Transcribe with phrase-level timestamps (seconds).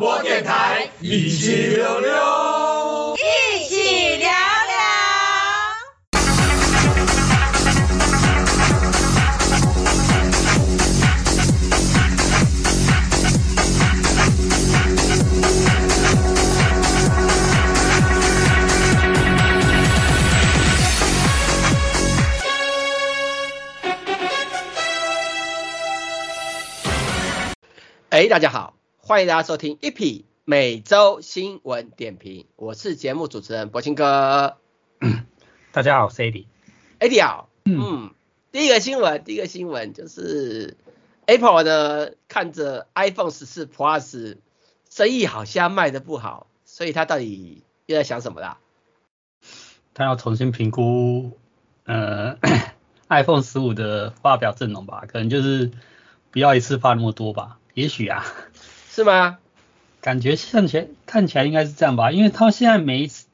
[0.00, 4.34] 播电台一七六六，一起聊聊。
[28.08, 28.72] 哎，大家好，
[29.10, 34.56] 欢迎大家收听一匹每周新闻点评，我是节目主持人柏青哥。
[35.72, 36.22] 大家好，我是。
[37.00, 38.14] Eddie 好，嗯，
[38.52, 40.76] 第一个新闻，第一个新闻就是
[41.26, 44.36] Apple 呢，看着 iPhone 十四 Plus
[44.88, 48.58] 生意好像卖得不好，所以他到底又在想什么啦？
[49.92, 51.36] 他要重新评估
[51.82, 52.38] 呃
[53.10, 55.72] iPhone 十五的发表阵容吧，可能就是
[56.30, 57.56] 不要一次发那么多吧。
[57.74, 58.26] 也许啊，
[59.00, 59.38] 是吗？
[60.02, 63.24] 感觉看起来看起来应该是这样吧，因为他现在每一次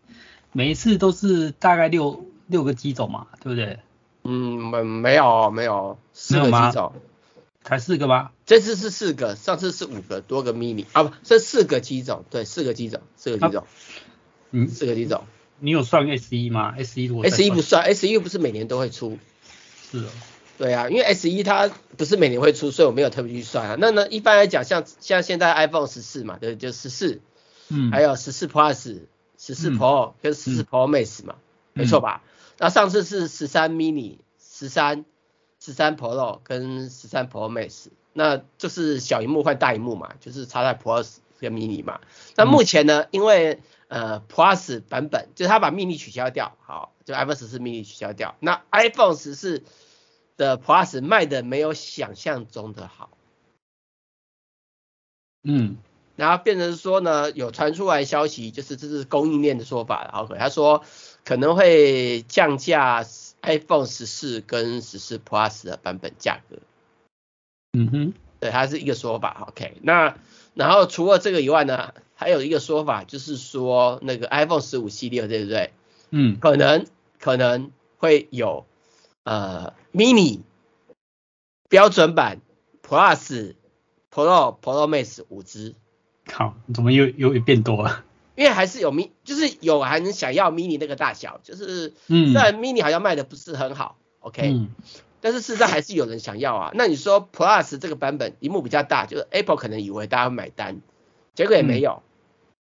[0.53, 3.81] 每一次都是大概六六个机种嘛，对不对？
[4.23, 6.93] 嗯，没没有没有四个机种，
[7.65, 8.31] 才四个吗？
[8.45, 13.67] 这次是四个，上次是五个多个 mini 啊，不，这四个机种，对，四个机种，四个机种，
[14.53, 15.25] 嗯，四个机种。
[15.59, 19.19] 你有算 S 一吗？S 一如果 S 一不算，S E 不是每年都会出。
[19.91, 20.09] 是哦。
[20.59, 21.69] 对啊，因为 S E 它
[21.99, 23.77] 不是每年会出，所以我没有特别去算啊。
[23.79, 27.21] 那呢，一般来讲，像像现在 iPhone 十四嘛，对，就十四，
[27.69, 29.01] 嗯，还有十四 Plus、
[29.39, 31.35] 十四 Pro 跟十四 Pro Max 嘛，
[31.75, 32.23] 嗯、没错吧？
[32.59, 35.05] 那、嗯、上次是十三 mini、十三、
[35.61, 42.01] 十三 Pro 跟十三 Pro Max，那就是小萤幕换大萤幕嘛，就是插在 Plus 跟 mini 嘛。
[42.35, 49.63] 那目前呢，嗯、因为呃 Plus 版本就是它把 mini 取消掉，好，就 iPhone 十四 mini 取消掉，那 iPhone 十四。
[50.37, 53.11] 的 Plus 卖的没有想象中的好，
[55.43, 55.79] 嗯，
[56.17, 60.85] 然后变成说呢，有传出来消息，就是这是供应链的说法，然后他说
[61.25, 63.07] 可能会降价
[63.43, 66.59] iPhone 十四跟十四 Plus 的版本价格，
[67.73, 70.19] 嗯哼，对，它是一个说法，OK，那
[70.55, 75.73] 然后除了这个以外呢，还有一个说法就是说那个 iPhone 十五系列对不对？
[76.11, 76.87] 嗯，可能
[77.19, 78.67] 可能会有。
[79.27, 80.43] 呃，mini
[81.69, 82.41] 标准版
[82.81, 83.57] Plus
[84.09, 85.75] Pro Pro Max 五支，
[86.25, 88.05] 靠，怎么又又变多了？
[88.37, 94.69] 因为还是有 mini，就是有还能想要 mini 那个大小，就是虽然 mini 好像卖的不是很好，OK，嗯，
[95.21, 96.71] 但是事实上还是有人想要啊。
[96.75, 100.81] 那你说 Plus 这个版本屏幕比较大，就是 Apple 可能以为大家会买单，
[101.35, 102.01] 结果也没有。
[102.01, 102.55] 嗯，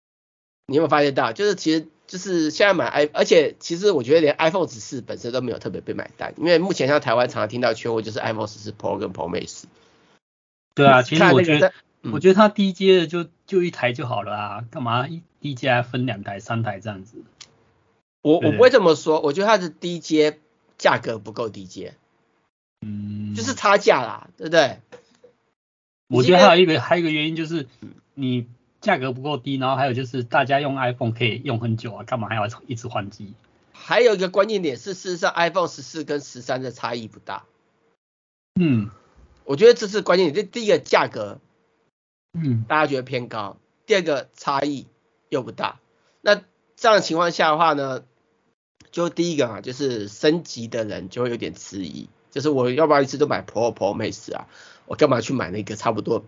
[0.69, 1.35] 你有没有发现到？
[1.35, 1.89] 就是其实。
[2.07, 9.65] 就是现在买 i，而且其实我觉得连 iPhone 十四本身都没有特别被买单，因为目前像台湾常常听到缺货就是 iPhone 十四 Pro 跟 Pro Max。
[10.75, 11.73] 对啊，其实我觉得，
[12.03, 17.23] 嗯、我觉得它低阶的就就一台就好了啊，干嘛一低阶还分两台三台这样子？
[18.21, 20.39] 我我不会这么说，我觉得它的低阶
[20.77, 21.95] 价格不够低阶，
[22.83, 24.81] 嗯，就是差价啦，对不对？
[26.09, 27.67] 我觉得还有一个还有一个原因就是
[28.13, 28.47] 你。
[28.85, 33.33] 价格不够低，然后还有就是大家用 iPhone 可以用很久啊，干嘛还要一直换机？
[33.73, 37.45] 还有一个关键点是，事实上 iPhone 十四跟十三的差异不大。
[38.61, 38.91] 嗯，
[39.45, 40.35] 我觉得这是关键点。
[40.35, 41.41] 这第一个价格，
[42.35, 43.57] 嗯，大家觉得偏高；
[43.87, 44.87] 第二个差异
[45.31, 45.81] 又不大。
[46.21, 46.35] 那
[46.77, 48.05] 这样的情况下的话呢，
[48.91, 54.47] 就第一个啊，就是升级的人就会有点迟疑，就是我要不要一次都买 Pro Pro Max 啊？
[54.87, 56.25] 我干嘛去买那个差不多？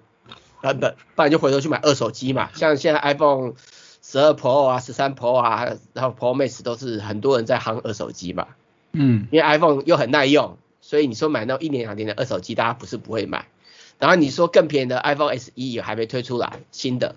[0.66, 2.50] 版本，不然就回头去买二手机嘛。
[2.54, 3.54] 像现在 iPhone
[4.03, 8.49] 十二 Pro 啊、十三 Pro 啊，然后 Pro Max 都是很多人在夯二手机嘛。
[8.93, 13.47] 嗯，因为 iPhone 又很耐用，所以你说买那一年两年的二手机，大家不是不会买。
[13.99, 17.16] 然后你说更便宜的 iPhone SE 也还没推出来新的，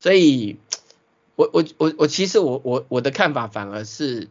[0.00, 0.58] 所以
[1.36, 4.28] 我我我我其实我我我的看法反而是，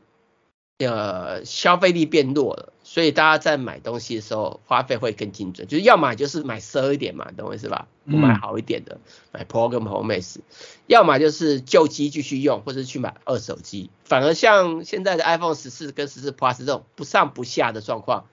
[0.80, 2.74] 呃，消费力变弱了。
[2.92, 7.88] 所以大家在买东西的时候花费会更精准，就是要么就是买奢一点嘛，懂我意思吧？
[8.04, 9.02] 不买好一点的，嗯、
[9.32, 10.40] 买 Pro 跟 Pro Max，
[10.88, 13.90] 要么就是旧机继续用，或者去买二手机。
[14.04, 18.26] 反而像现在的 iPhone 十四跟十四 Plus 这种不上不下的状况，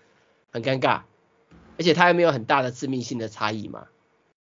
[0.51, 1.03] 很尴尬，
[1.79, 3.87] 而且它还没有很大的致命性的差异嘛。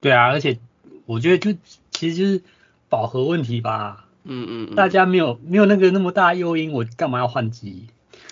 [0.00, 0.61] 对啊，而且
[1.05, 1.58] 我觉得就
[1.91, 2.43] 其实就是
[2.88, 4.06] 饱和问题吧。
[4.25, 7.88] 嗯嗯，嗯，大家没有没有那个那么大诱因，我干嘛要换机？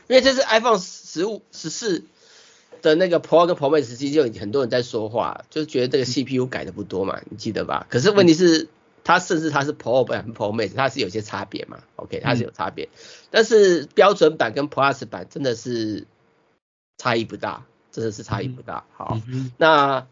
[0.08, 2.04] 因为这是 iPhone 十五、十四
[2.82, 7.86] 的那个 Pro 跟 Pro Max 机，就很多人在说话，就是觉得这个 CPU 改的不多嘛，你记得吧？
[7.90, 8.68] 可是问题是，
[9.04, 12.88] 它甚至它是 Pro 版、Pro Max，它是有些差别嘛？OK，它是有差别，
[13.30, 16.06] 但是标准版跟 Plus 版真的是
[16.96, 18.84] 差异不大，真的是差异不大。
[18.96, 19.20] 好，
[19.56, 20.06] 那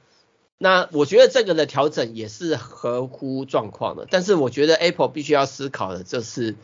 [0.58, 6.56] 那我觉得这个的调整也是合乎状况的，但是我觉得 Apple 必须要思考的就是，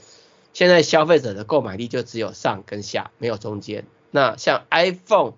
[0.52, 3.84] 现在消费者的购买力就只有上跟下，没有中间。
[4.10, 5.34] 那像 iPhone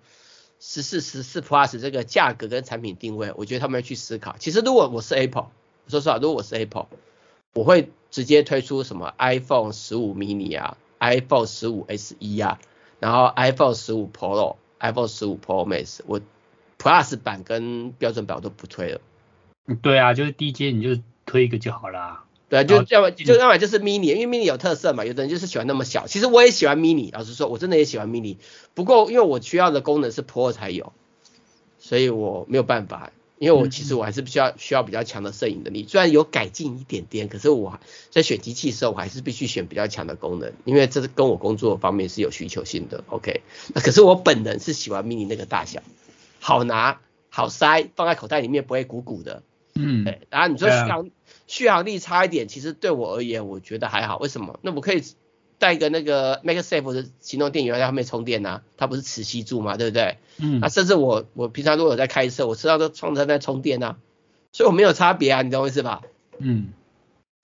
[0.59, 4.35] 十四、十四 Plus 这个价格跟产品定位，我觉得他们要去思考。
[4.39, 5.47] 其实如果我是 Apple，
[5.87, 6.87] 说实话，如果我是 Apple，
[7.53, 12.59] 我会直接推出什么 iPhone 十五 mini 啊，iPhone 十五 SE 啊，
[12.99, 16.21] 然后 iPhone 十五 Pro、iPhone 十五 Pro Max，我。
[16.77, 19.01] Plus 版跟标准版我都不推了。
[19.81, 22.24] 对啊，就是低阶你就推一个就好啦。
[22.63, 26.07] 对啊，就要么就要么就是 mini，因为 mini 有特色嘛，有的人就是喜欢那么小。
[26.07, 28.37] 其实我也喜欢 mini，老实说，我真的也喜欢 mini。
[28.73, 30.93] 不过因为我需要的功能是 Pro 才有，
[31.79, 33.11] 所以我没有办法。
[33.37, 43.03] 因为我其实我还是需要需要比较强的摄影能力，虽然有改进一点点，可是我在选机器的时候，我还是必须选比较强的功能，因为这是跟我工作方面是有需求性的。
[43.09, 43.41] OK，
[43.73, 45.81] 那可是我本人是喜欢 mini 那个大小。
[46.39, 49.43] 好拿，好塞，放在口袋里面不会鼓鼓的。
[49.75, 50.21] 嗯，对。
[50.29, 51.09] 然后你说续航
[51.47, 54.17] 续航力差一点，其实对我而言，我觉得还好。
[54.17, 54.59] 为什么？
[54.61, 55.03] 那我可以
[55.57, 60.17] 带一个那个 MagSafe 的行动电源在后面充电呐、啊，它不是磁吸柱嘛，对不对？
[60.37, 60.61] 嗯。
[60.61, 63.97] 啊，甚至我我平常如果有在开车，我车上都充在那充电呐、啊，
[64.51, 66.01] 所以我没有差别啊，你懂我意思吧？
[66.39, 66.73] 嗯。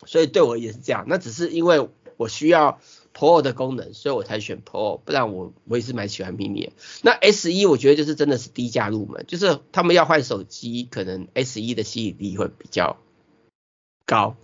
[0.05, 1.87] 所以对我也是这样，那只是因为
[2.17, 2.79] 我需要。
[3.13, 6.71] Pro 的功能，所以我才选 Pro，不然我我也是蛮喜欢 Mini 的。
[7.01, 12.95] 那 S 一我觉得就是真的是低价入门，就是他们要换手机，可能 S 一的吸引力会比较
[14.05, 14.35] 高。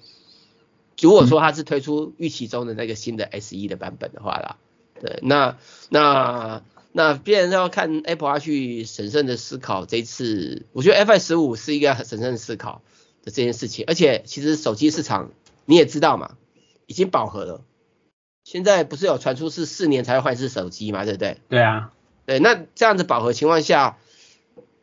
[0.99, 4.57] 如果说它是推出预期中的那个新的 S e 的版本的话啦，
[4.99, 5.57] 对，那
[5.89, 12.81] 那那必然要看 Apple 要去审慎的思考这一次，我觉得 iPhone 15是一个很审慎的思考
[13.23, 15.31] 的这件事情，而且其实手机市场
[15.65, 16.35] 你也知道嘛，
[16.87, 17.61] 已经饱和了。
[18.43, 21.37] 现在不是有传出是四年才会换一次手机嘛，对不对？
[21.49, 21.91] 对啊，
[22.25, 23.99] 对，那这样子饱和情况下，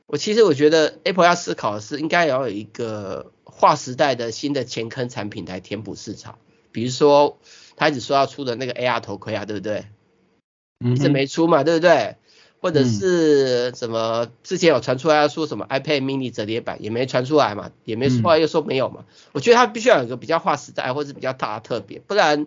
[0.06, 6.38] 我其实我觉得 Apple 要思考的是，应该要有一个划时代的新的前坑产品来填补市场，
[6.72, 7.38] 比如说
[7.76, 9.86] 他一直说要出的那个 AR 头盔啊，对不对？
[10.84, 12.16] 嗯，一直没出嘛，对不对？
[12.60, 22.46] 或者是什么之前有传出来要说什么 iPad mini 折叠版，也没传出来嘛，也没出来又说没有嘛，我觉得它必须要有一个比较划时代或者是比较大的特别，不然。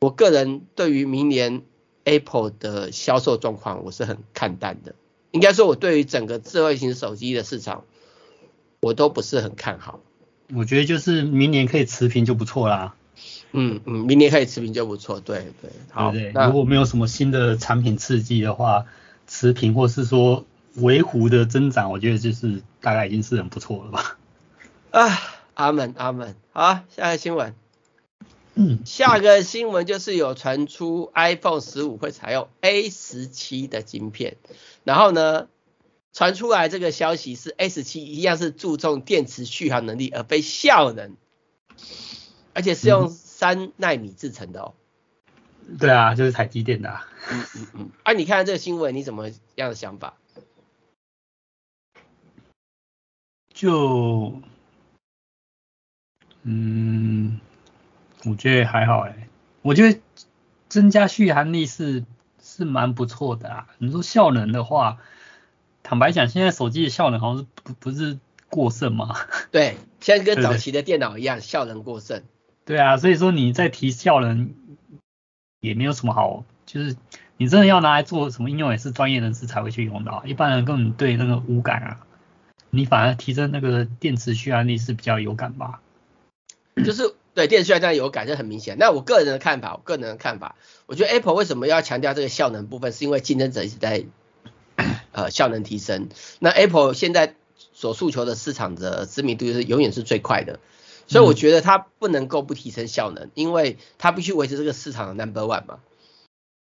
[0.00, 1.62] 我个人对于明年
[2.04, 4.94] Apple 的销售状况，我是很看淡的。
[5.32, 7.84] 应该说，我对于整个智慧型手机的市场，
[8.80, 9.98] 我都不是很看好。
[10.54, 12.94] 我觉得就是明年可以持平就不错啦。
[13.52, 15.20] 嗯嗯，明年可以持平就不错。
[15.20, 16.12] 对对，好。
[16.12, 18.86] 对对，如果没有什么新的产品刺激的话，
[19.26, 20.44] 持平或是说
[20.76, 24.18] 微幅的增长，我觉得就是大概已经是很不错了吧。
[24.90, 25.18] 啊，
[25.54, 26.34] 阿门阿门。
[26.52, 27.54] 好，下一个新闻。
[28.84, 34.36] 下个新闻就是有传出 iPhone 十五会采用 A 十七的晶片，
[34.82, 35.46] 然后呢，
[36.12, 41.16] 传出来这个消息是十七一样是注重电池续航能力而非效能，
[42.54, 44.74] 而且是用三奈米制成的哦。
[45.78, 47.06] 对啊，就是台积电的啊。
[47.30, 47.90] 嗯嗯嗯。
[48.02, 50.14] 啊，你看这个新闻，你怎么样的想法？
[53.52, 54.40] 就，
[56.42, 57.40] 嗯。
[58.24, 59.28] 我觉得还好哎，
[59.62, 60.00] 我觉得
[60.68, 62.04] 增加续航力是
[62.42, 63.68] 是蛮不错的啊。
[63.78, 64.98] 你说效能的话，
[65.88, 68.18] 坦白讲，现在手机的效能好像是不不是
[68.50, 69.16] 过剩吗？
[69.50, 72.24] 对，现在跟早期的电脑一样，效能过剩。
[72.66, 74.52] 对啊，所以说你在提效能
[75.60, 76.94] 也没有什么好，就是
[77.38, 82.00] 你真的要拿来做什么应用，也是专业人士才会去用到，一般人根本对那个无感啊。
[82.68, 85.80] 你反而提升那个电池续航力是比较有感吧？
[86.84, 87.14] 就是。
[87.34, 88.78] 对，电视虽然这样有感，这很明显。
[88.80, 94.06] 那我个人的看法，我个人的看法，我觉得 Apple 为什么要强调这个效能部分，是因为竞争者一直在
[95.12, 96.08] 呃效能提升。
[96.38, 97.34] 那 Apple 现在
[97.72, 100.60] 所诉求的市场的知名度就是永远是最快的，
[101.06, 105.78] 所以我觉得它不能够不提升效能，因为它必须维持这个市场的 Number One 嘛。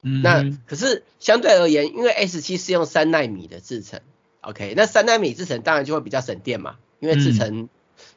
[0.02, 0.22] 嗯。
[0.22, 4.00] 那可是相对而言，因为 S7 是用三纳米的制程
[4.40, 7.68] ，OK，那三纳米制程当然就会比较省电嘛，因为制程。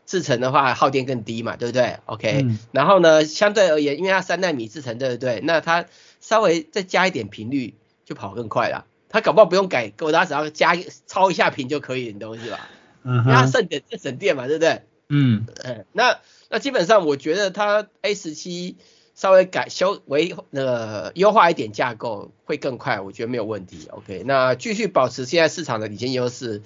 [0.06, 5.40] 制程的话耗电更低嘛，对不对？OK，、嗯、然后呢，相对而言，因为它三纳米制程，对不对？
[5.42, 5.86] 那它
[6.20, 7.74] 稍微再加一点频率
[8.06, 8.86] 就跑更快了。
[9.14, 10.76] 它搞不好不用改，给我大家只要加
[11.08, 12.68] 超一下频就可以，你懂是吧？
[13.04, 14.82] 嗯，因为它省电，省电嘛，对不对？
[15.08, 18.76] 嗯，嗯，那那基本上我觉得它 A 十七
[19.14, 23.88] 稍微改修为那个优化一点架构会更快，我觉得没有问题。
[23.92, 26.64] OK，那继续保持现在市场的领先优势。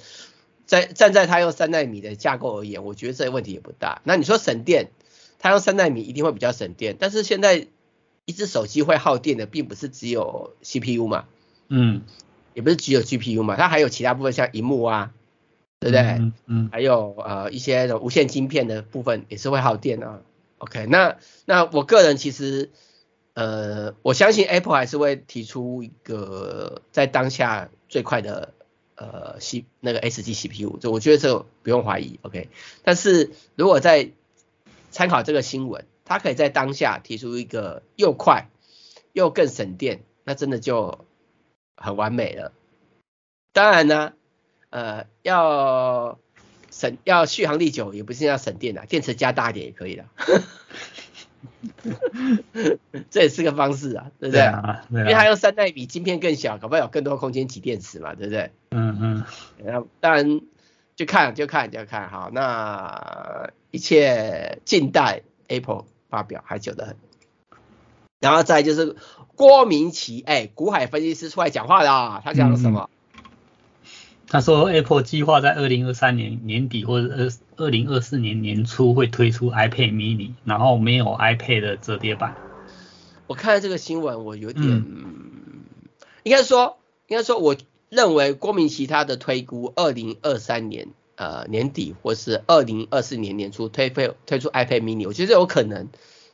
[0.66, 4.01] 在站在它用三纳米的架构而言，我觉得这个问题也不大。
[4.04, 4.92] 那你说省电，
[5.39, 6.98] 它用三纳米一定会比较省电。
[7.00, 7.68] 但是现在
[8.25, 11.24] 一只手机会耗电的，并不是只有 CPU 嘛，
[11.70, 12.01] 嗯，
[12.57, 15.13] 也不是只有 GPU 嘛，它还有其他部分，像荧幕啊，
[15.79, 16.01] 对不对？
[16.01, 16.69] 嗯嗯。
[16.71, 20.21] 还有呃一些无线晶片的部分也是会耗电啊。
[20.57, 22.71] OK，那那我个人其实
[23.35, 28.53] 呃我相信 Apple 还是会提出一个在当下最快的
[28.95, 32.19] 呃 C 那个 S G CPU，就我觉得这个不用怀疑。
[32.23, 32.49] OK，
[32.81, 34.09] 但是如果在
[34.89, 38.47] 参考这个新闻，它可以在当下提出一个又快
[39.13, 41.05] 又更省电，那真的就
[41.77, 42.51] 很完美了。
[43.53, 44.13] 当然呢，
[44.69, 46.19] 呃，要
[46.69, 50.05] 省要续航力久，也不是要省电的，电池加大一点也可以的。
[53.10, 54.41] 这也是个方式啊，对不对？
[54.41, 58.51] 对啊，对啊，因为它用三奈米晶片更小，搞不好有更多空间挤电池嘛，对不对？
[58.72, 59.24] 嗯嗯。
[59.63, 60.41] 然后当然
[60.96, 66.96] 就看就看就看好，那一切静待 Apple 发表，还久得很。
[68.19, 68.95] 然后再就是
[69.36, 72.89] 郭明奇，哎，股海分析师出来讲话啦，他讲了什么？
[73.13, 73.21] 嗯、
[74.27, 82.36] 他说 Apple 计划在二零二三年年底或者二二零二四年年初会推出 iPad mini，然后没有 iPad 的折叠版。
[83.27, 85.65] 我看了这个新闻，我有点，嗯、
[86.24, 87.55] 应该说，应该说，我
[87.89, 95.89] 认为郭明奇他的推估，二零二三年呃年底或是二零二四年年初推推推出 iPad mini，我觉得有可能，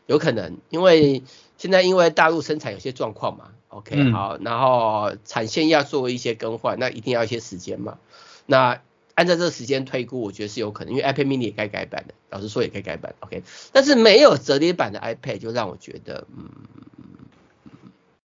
[0.05, 1.23] 有可能，因为。
[1.63, 7.99] 现在因为大陆生产有些状况嘛，OK，嗯，好，然后产线要做一些更换，那一定要一些时间嘛。
[8.45, 8.81] 那
[9.15, 13.43] 按照这个时间推估，我觉得是有可能，因为 iPad mini 也该改版的，老实说也该改版，OK。
[13.71, 16.49] 但是没有折叠版的 iPad 就让我觉得，嗯。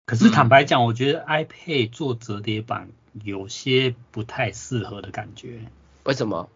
[0.06, 2.90] 可是坦白讲，我觉得 iPad 做折叠版
[3.24, 5.60] 有些不太适合的感觉。
[6.04, 6.50] 为什么？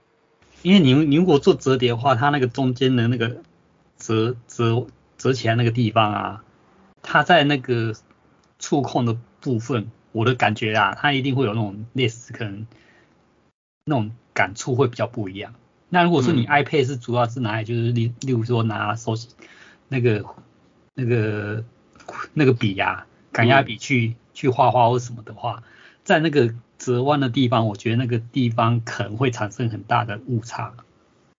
[0.61, 3.37] 因为你你如果做折叠的话，它那个中间的那个
[3.97, 6.43] 折折折起来那个地方啊。
[7.07, 7.93] 它在那个
[8.57, 12.65] 触控的部分，我的感觉啊，它一定会有那种类似可能
[13.85, 15.53] 那种感触会比较不一样。
[15.89, 19.13] 那如果说你 iPad 是主要是拿来就是例例如说拿手
[19.87, 20.25] 那个
[20.95, 21.63] 那个
[22.33, 25.61] 那个笔啊，感压笔去去画画或什么的话，
[26.03, 30.73] 在那个折弯的地方，我觉得那个地方可能会产生很大的误差。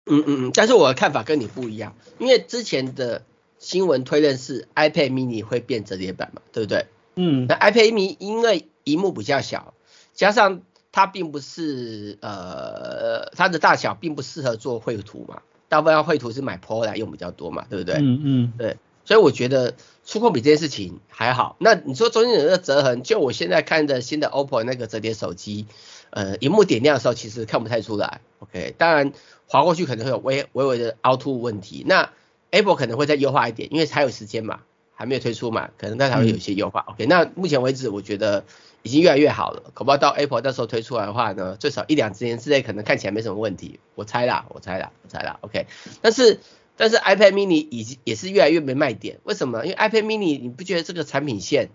[0.08, 3.22] 嗯嗯嗯，但是我的看法跟你不一样，因为之前的。
[3.58, 6.86] 新闻推论是 iPad mini 会变折叠版嘛，对不对？
[7.16, 9.74] 嗯，那 iPad mini 因为荧幕比较小，
[10.14, 17.96] 加上它并不是呃它的大小并不适合做绘图嘛，大部分要绘图是买 Pro 来用比较多嘛，对不对？
[17.96, 21.56] 嗯嗯，对，所以我觉得触控笔这件事情还好。
[21.58, 25.66] 那你说中间有那个折痕，就我现在看的新的 OPPO 那个折叠手机，
[26.10, 28.20] 呃，荧幕点亮的时候其实看不太出来。
[28.40, 29.12] OK，当然
[29.46, 31.82] 滑过去可能会有微微微的凹凸问题。
[31.86, 32.10] 那
[32.50, 34.60] Apple 可能会再优化一点，因为还有时间嘛，
[34.94, 36.84] 还没有推出嘛，可能它还会有一些优化。
[36.88, 38.44] 嗯、OK，那目前为止我觉得
[38.82, 45.38] 已经越来越好了，恐怕到 Apple 到时候推出来的话呢，最少一两年之内可能看起来没什么问题，我猜啦，我猜啦，我猜啦。
[45.42, 45.66] OK，
[46.00, 46.38] 但是
[46.76, 49.64] 但是 iPad mini 已经也是越来越没卖点，为什么？
[49.64, 51.70] 因为 iPad mini 你不觉得这个产品线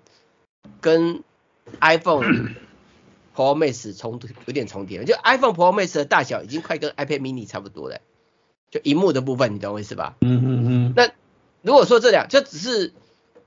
[0.79, 1.23] 跟
[1.79, 2.23] iPhone
[3.35, 5.03] Pro Max 重有点重叠？
[5.05, 7.99] 就 iPhone Pro Max 的大小已经快跟 iPad mini 差不多了。
[8.71, 10.15] 就荧幕的部分，你懂我意思吧？
[10.21, 10.93] 嗯嗯嗯。
[10.95, 11.11] 那
[11.61, 12.93] 如果说这两就只是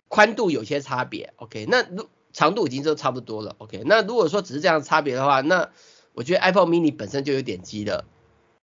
[0.08, 5.70] 宽度有些差别，OK，那如长度已经都差不多了，OK，那如果说只是这样差别的话，那
[6.12, 8.04] 我觉得 iPhone mini 本身就有点鸡了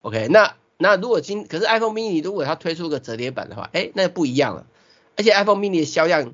[0.01, 4.67] ，OK，那那如果今可是 iPhone mini 如果它推出个折叠版的话，哎，那不一样了，
[5.17, 6.33] 而且 iPhone mini 的销量，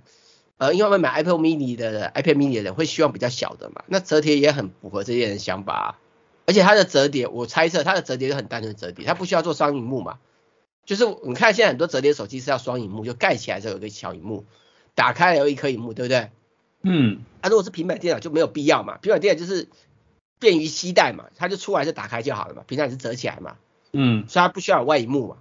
[0.58, 6.00] 呃，因为会买 iPhone mini 的 iPad mini 的人会希望比较小的嘛，那折叠也很符合这些人想法啊。
[6.48, 10.18] 而且它的折叠，我猜测它的折叠是很单纯的折叠，它不需要做双荧幕嘛。
[10.86, 14.46] 就是你看现在很多折叠手机是要双荧幕，就盖起来之后有个小荧幕，
[14.96, 16.32] 打开有一颗荧幕，对不对？
[16.84, 17.20] 嗯。
[17.42, 19.68] 啊，如果是平板电脑就没有必要嘛，平板电脑就是
[20.40, 23.58] 便于携带嘛，它就出来就打开就好了嘛，平常也是折起来嘛。
[23.92, 24.26] 嗯。
[24.30, 25.38] 所以它不需要有外荧幕嘛。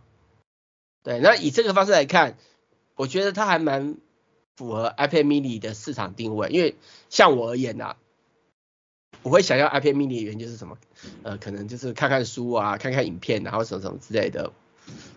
[1.04, 2.36] 对，那以这个方式来看，
[2.96, 3.98] 我觉得它还蛮
[4.56, 6.74] 符合 iPad mini 的市场定位，因为
[7.08, 7.96] 像我而言呐、啊。
[9.26, 10.78] 我会想要 iPad mini 的原因就是什么？
[11.24, 14.52] 呃，可能就是看看书啊，看看影片，然后什么什么之类的。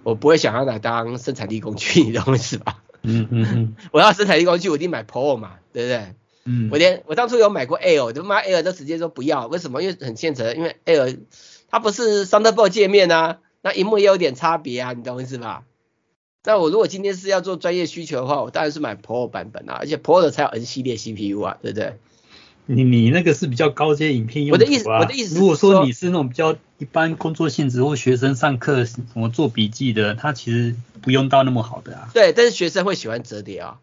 [0.02, 2.82] 我不会想要拿当生产力工具，你懂我意思吧？
[3.04, 3.76] 嗯嗯嗯。
[3.94, 6.16] 我要生产力工具，我一定买 Pro 嘛，对不对？
[6.46, 6.70] 嗯。
[6.72, 9.84] 我连我当初有买过 Air，我他妈 Air 都直接说不要，为什么？
[9.84, 11.20] 因为很现成，因为 Air
[11.70, 15.66] 它不是 Thunderbolt 界面啊，那荧幕也有点差别啊，你懂我意思吧？
[16.44, 22.00] 那我如果今天是要做专业需求的话，我当然是买 Pro 版本啊，而且 Pro 的才有 N 系列 CPU 啊，对不对？
[22.72, 24.64] 你你那个是比较高阶影片用途啊。
[24.64, 32.12] 我的意思，我的意思，如果说你是那种比较一般工作性质或学生上课什么做笔记的，他其实不用到那么好的啊。
[32.14, 33.80] 对，但是学生会喜欢折叠啊。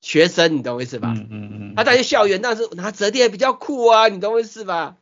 [0.00, 1.14] 学生，你懂我意思吧？
[1.16, 1.74] 嗯嗯嗯。
[1.76, 4.96] 他在校园，但是拿折叠比较酷啊，你懂我意思吧？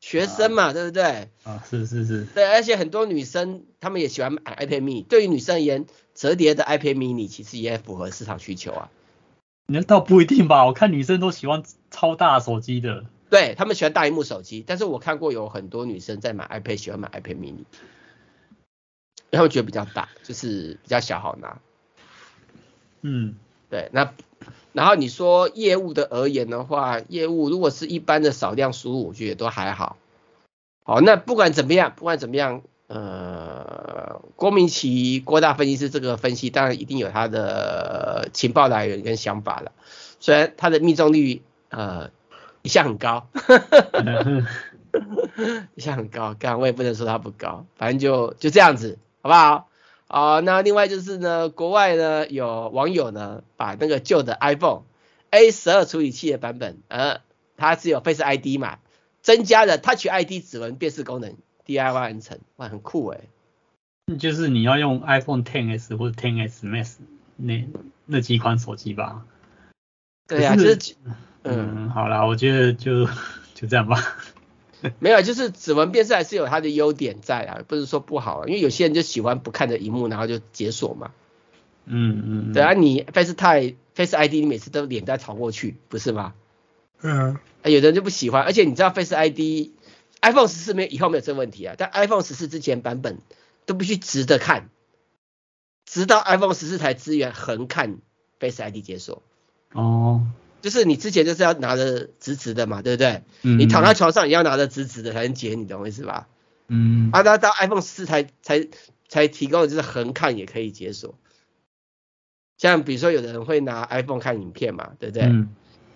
[0.00, 1.30] 学生嘛，啊、对不对？
[1.44, 2.24] 啊，是是是。
[2.34, 8.90] 对，而且很多女生她们也喜欢买 iPad mini，对于女生而言，折叠的 iPad mini 其实也符合市场需求啊。
[9.66, 13.04] 那倒不一定吧，我看女生都喜欢超大手机的。
[13.30, 17.64] 对，他们喜欢大萤幕手机，但是我看过有很多女生在买 iPad，喜欢买 iPad mini，
[19.30, 21.58] 因为她们觉得比较大，就是比较小好拿。
[23.00, 23.36] 嗯，
[23.70, 24.12] 对，那
[24.72, 29.96] 然后你说业务的而言的话，业务如果是一般的少量输入，我觉得也都还好。
[30.84, 33.81] 好，那不管怎么样，不管怎么样，呃，
[34.36, 39.72] 郭明奇郭大分析师这个分析，当然一定有他的情报来源跟想法了。
[40.20, 42.10] 虽然他的命中率呃
[42.62, 43.26] 一向很高，
[45.74, 49.68] 一向很高，当然我也不能说他不高，反正就就这样子，好不好？
[50.08, 54.82] 啊、哦，那另外就是呢，国外呢有网友呢把那个旧的 iPhone
[55.30, 57.20] A 十二处理器的版本，呃，
[57.56, 58.76] 它是有 Face ID 嘛，
[59.22, 63.30] 增加了 Touch ID 指纹辨识功能，DIY 完成，哇，很酷诶。
[64.18, 66.94] 就是你要用 iPhone XS 或者 XS Max
[67.36, 67.68] 那
[68.06, 69.24] 那几款手机吧？
[70.28, 70.94] 对啊，就是，
[71.42, 73.06] 嗯，好啦，我觉得就
[73.54, 73.98] 就这样吧。
[74.98, 81.10] 没有，就是指纹辨识还是有它的优点在啊，不是说不好啊，因为有些人就喜欢不看着荧幕，然后就解锁嘛。
[81.84, 82.52] 嗯嗯。
[82.52, 86.34] 对啊，你 Face Time Face ID 你每次都脸在朝过去，不是吗？
[87.02, 87.38] 嗯。
[87.62, 89.70] 啊，有的人就不喜欢，而且你知道 Face ID
[90.20, 93.18] iPhone 十四没以后没有这个问题啊，但 iPhone 十四之前版本
[93.66, 94.70] 都必须直着看，
[95.86, 97.98] 直到 iPhone 十四才支援横看
[98.38, 99.22] Face ID 解锁。
[99.72, 100.26] 哦。
[100.60, 103.24] 就是你之前就是要拿着直直的嘛，对不对？
[103.42, 103.58] 嗯。
[103.58, 106.28] 你躺在床上也要拿着直直的才能解，你懂我意思吧？
[106.68, 107.10] 嗯。
[107.12, 108.68] 啊，到到 iPhone 十四才才
[109.08, 111.18] 才提供的就是横看也可以解锁。
[112.58, 115.24] 像比如说有的人会拿 iPhone 看影片嘛，对不对？
[115.24, 115.48] 嗯。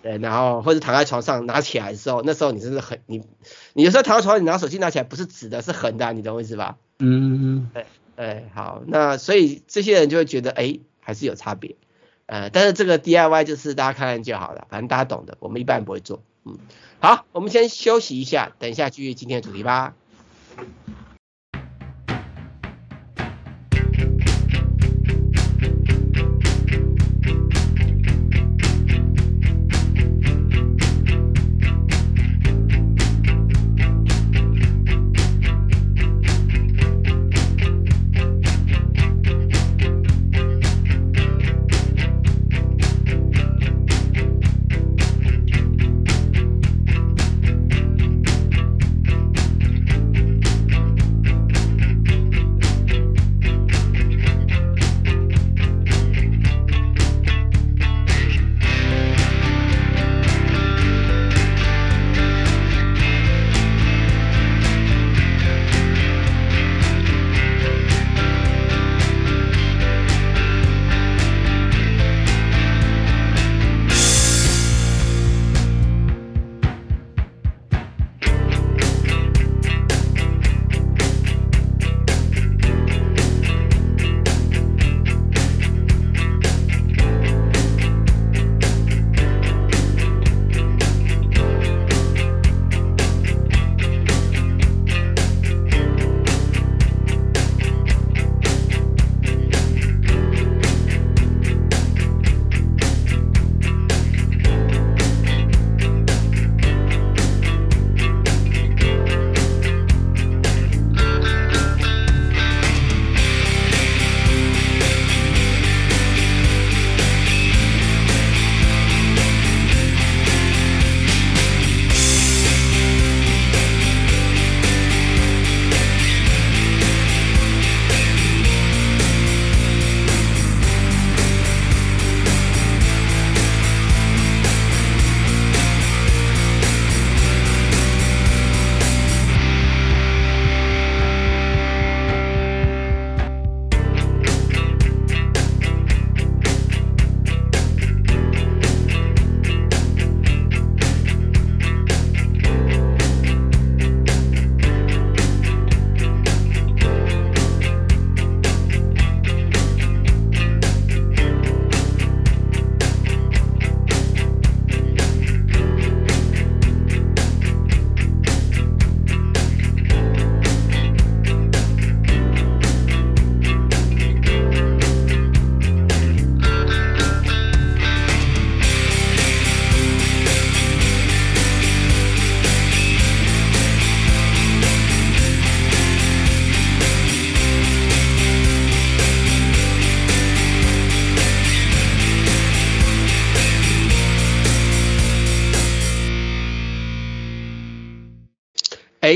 [0.07, 3.25] 对，然后或者躺在床上拿起来的时候，那时候你真的很，你
[3.73, 6.77] 你有时候躺在床上你拿手机拿起来不是直的，是横的，你懂我意思吧？
[7.01, 7.69] 嗯。
[7.75, 11.75] 对对，好，那所以这些人就会觉得，哎，还是有差别。
[12.27, 16.23] 呃，但是这个 DIY 就是大家看看就好了，反正大家懂的，我们一般人不会做。
[16.45, 16.57] 嗯，
[17.01, 19.95] 好，我们先休息一下，等一下继续今天的主题吧。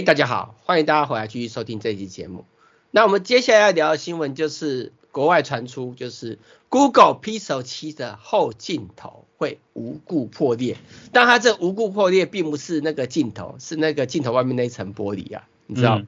[0.01, 2.47] 哎，大家好，欢迎大家回来继续收听这期节目。
[2.91, 6.39] 那我们接下来要聊的新闻就是国外传出，就是
[6.71, 10.79] Google Pixel 7的后镜头会无故破裂。
[11.13, 15.99] 但它这无故破裂，并不是那个镜头，是那个镜头外面那一层玻璃啊，你知道？
[15.99, 16.07] 嗯、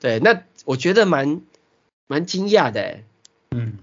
[0.00, 1.40] 对，那我觉得蛮
[2.08, 2.98] 蛮惊讶的，
[3.52, 3.78] 嗯，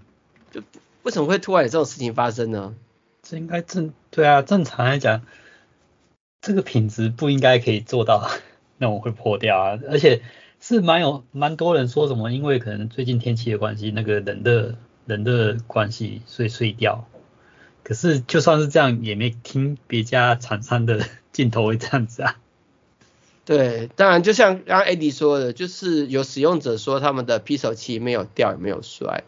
[0.52, 0.62] 就
[1.02, 2.76] 为什么会突然有这种事情发生呢？
[3.24, 5.24] 这应该正对啊，正常来讲，
[6.42, 8.30] 这个品质不应该可以做到。
[8.78, 10.22] 那我会破掉啊，而且
[10.60, 17.08] 是蛮有蛮多人说什么，因为可能最近天气的关系，那个冷的冷的关系，所以碎掉。
[17.84, 22.36] 可是就算是这样，也没听别家厂商的镜头会这样子啊。
[23.46, 29.24] 对，当然就像刚刚 Eddie 说的，就是有使用者说他们的 Pixel 7没有掉也没有摔，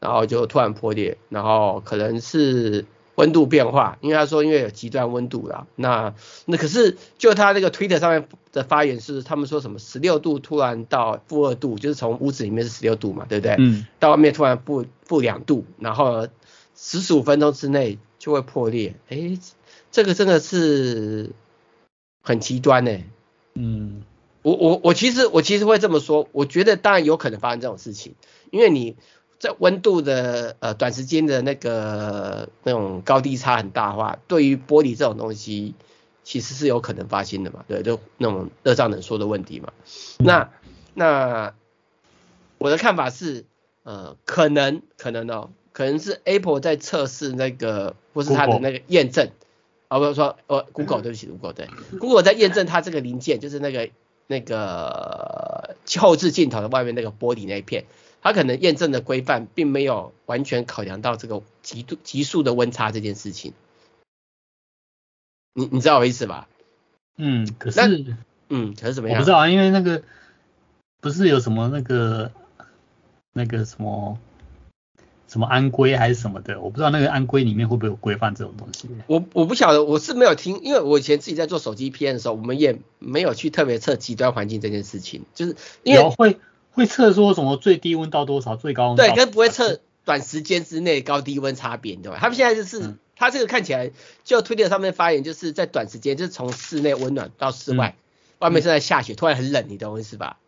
[0.00, 2.84] 然后就突然破裂，然后可能是。
[3.16, 6.14] 温度变化，因为他说因为有极端温度啦，那
[6.46, 13.54] 那可是就他那个 Twitter 上面的发言是，他们说什么十六度突然到负二度，就是从屋子里面是十六度嘛，对不对？
[13.58, 13.86] 嗯。
[14.00, 16.26] 到外面突然负负两度，然后
[16.74, 19.38] 十五分钟之内就会破裂，诶，
[19.92, 21.30] 这个真的是
[22.22, 22.98] 很极端呢。
[23.54, 24.02] 嗯。
[24.42, 28.14] 我我我其实我其实会这么说，我觉得当然有可能发生这种事情，
[28.50, 28.96] 因为你。
[29.38, 35.74] 在温度的呃短时间的那个那种高低差很大的话，对于玻璃这种东西
[36.22, 39.72] 其实是有可能发生的嘛，对，就那种热胀冷缩的问题嘛。
[40.18, 40.50] 那
[40.94, 41.52] 那
[42.56, 43.44] 我的看法是，
[43.82, 49.28] 呃，可能可能哦，可能是 Apple 在测试那个或是它的那个验证，
[49.88, 51.68] 啊不是说呃 Google 对不起 Google 对
[51.98, 53.90] ，Google 在验证它这个零件，就是那个
[54.26, 57.84] 那个后置镜头的外面那个玻璃那一片。
[58.24, 63.52] 它可能验证的规范并没有完全考量到这个极度极速的温差这件事情，
[65.52, 66.48] 你你知道我意思吧？
[67.18, 68.16] 嗯，可是，
[68.48, 69.18] 嗯，可是怎么样？
[69.18, 70.02] 我不知道啊，因为那个
[71.02, 72.32] 不是有什么那个
[73.34, 74.18] 那个什么
[75.28, 78.88] 什么安规还是什么的，我不知道那个安规里面会不会有规范这种东西。
[79.06, 86.38] 我我不晓得，我是没有听，因为我以前自己在做手机片的时候，我们也没有去特别测极端环境这件事情，就是因为会。
[86.74, 88.96] 会测说什么最低温到多少，最高温？
[88.96, 92.18] 对，跟不会测短时间之内高低温差别，对吧？
[92.20, 93.92] 他们现在就是，嗯、他这个看起来
[94.24, 98.00] 就推特上面发言，就是在短时间，就是从室内温暖到室外，嗯、
[98.40, 100.38] 外面正在下雪，嗯、突然很冷，你懂我意思吧？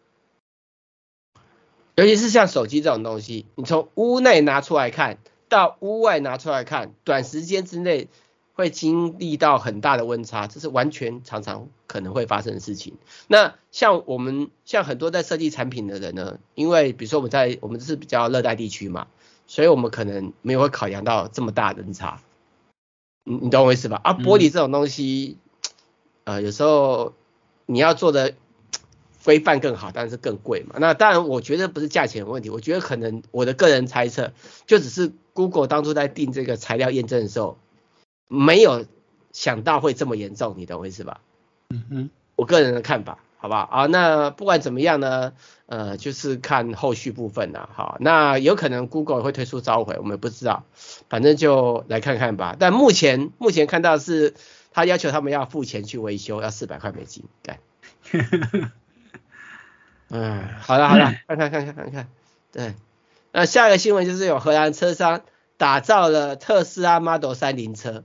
[1.95, 8.09] 尤其是像手机这种东西，你从屋内拿出来看到屋外拿出来看，短时间之内。
[8.57, 12.95] 会经历到很大的温差，这是完全常常可能会发生的事情。
[13.29, 19.09] 那像我们像很多在设计产品的人呢，因为比如说我们在我们是比较热带地区嘛，
[19.47, 22.23] 所以我们可能没有会考量到这么大的温差。
[23.25, 24.01] 你你懂我意思吧？
[24.03, 25.37] 啊，玻璃这种东西，
[26.25, 27.13] 呃，有时候
[27.67, 28.37] 你要做的
[29.23, 30.77] 规范更好，但是更贵嘛。
[30.79, 34.33] 那当然，我觉得不是价钱的问题，我觉得可能我的个人猜测，
[34.67, 37.59] 就只是 Google 当初在定这个材料验证的时候。
[38.29, 38.87] 没有
[39.33, 41.21] 想到会这么严重，你懂我意思吧？
[41.71, 43.61] 嗯哼，我个人的看法，好不好？
[43.61, 45.33] 啊，那不管怎么样呢，
[45.67, 50.65] 呃，就是看后续部分了，好，那有可能 Google 会推出召回，我们也不知道，
[51.09, 52.57] 反正就来看看吧。
[52.59, 54.35] 但目前目前看到是，
[54.73, 57.59] 他要求他们要付钱去维修，要四百块美金，干。
[60.09, 62.09] 嗯，好了好了， 看看看看看看，
[62.53, 62.75] 对，
[63.33, 65.23] 那下一个新闻就是有荷兰车商
[65.57, 68.05] 打造了特斯拉 Model 三零车。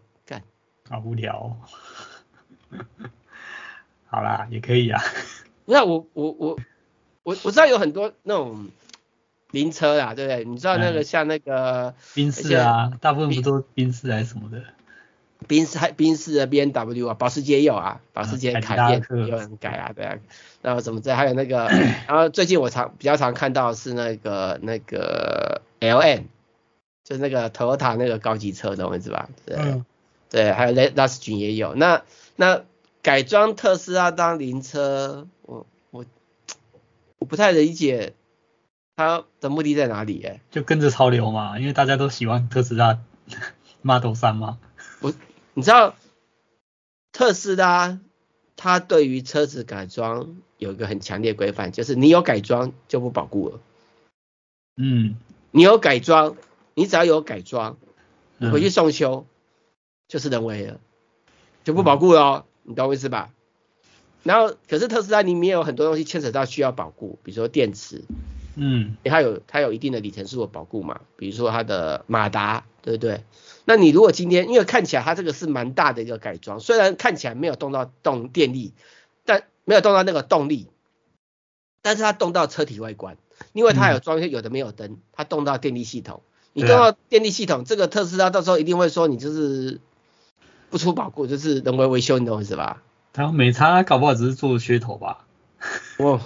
[0.89, 1.57] 好无聊，
[4.07, 5.01] 好啦，也可以啊。
[5.65, 6.59] 那我我我
[7.23, 8.69] 我我知道有很多那种
[9.51, 10.43] 灵车啦，对不对？
[10.43, 14.63] 你知道那个像那个宾士啊，大部分不都宾士还是什么的？
[15.47, 20.17] 宾士还宾士的 B N W 啊，保时捷也有啊，保时捷凯宴也有人改啊，对啊。
[20.61, 21.67] 然后什么这还有那个，
[22.07, 26.25] 然后最近我常比较常看到是那个那个 L N，
[27.03, 29.29] 就是那个 Toyota 那个高级车，懂我意思吧？
[29.45, 29.57] 对。
[29.57, 29.85] 嗯
[30.31, 31.75] 对，还有 Lexus 也有。
[31.75, 32.03] 那
[32.37, 32.63] 那
[33.01, 36.05] 改装特斯拉当灵车，我我
[37.19, 38.13] 我不太理解
[38.95, 40.23] 它的目的在哪里？
[40.23, 42.97] 哎，就跟着潮流嘛，因为大家都喜欢特斯拉
[43.83, 44.57] Model 3嘛。
[45.01, 45.13] 我
[45.53, 45.95] 你知道
[47.11, 47.99] 特斯拉
[48.55, 53.59] 它对于车子改装有一个很强烈规范，就是你有改装就不保固了。
[54.77, 55.17] 嗯，
[55.51, 56.37] 你有改装，
[56.73, 57.77] 你只要有改装，
[58.37, 59.25] 你回去送修。
[59.27, 59.30] 嗯
[60.11, 60.77] 就是人为了，
[61.63, 63.31] 就不保固了，哦，嗯、你懂我意思吧？
[64.23, 68.03] 然后，可是特斯拉里面有很多东西牵扯到需要保固，比如说电池，
[68.55, 73.23] 嗯，它有它有一定的里程数的保固嘛，比如说它的马达，对不对？
[73.63, 78.73] 那你如果今天，因为看起来它这个是蛮大的一个改装，虽然看起来没有动到动电力，
[79.23, 80.67] 但没有动到那个动力，
[81.81, 83.15] 但是它动到车体外观，
[83.53, 86.21] 因为它有装一些有的没有灯，它动到电力系统。
[86.53, 89.79] 你动到电力系统，这个特斯拉到时候一定会说你就是
[90.71, 92.81] 不出保固，就是人为维修，你懂我意思吧？
[93.13, 95.25] 他没差，搞不好只是做噱头吧。
[95.97, 96.21] 哦，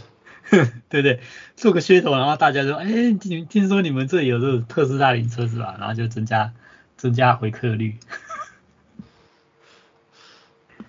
[0.88, 1.19] 对对，
[1.55, 5.75] 做个噱头，然后大家说，哎，听听说你们这里有这种特斯拉零车是吧？
[5.79, 6.53] 然后就增加
[6.95, 7.97] 增加回客率。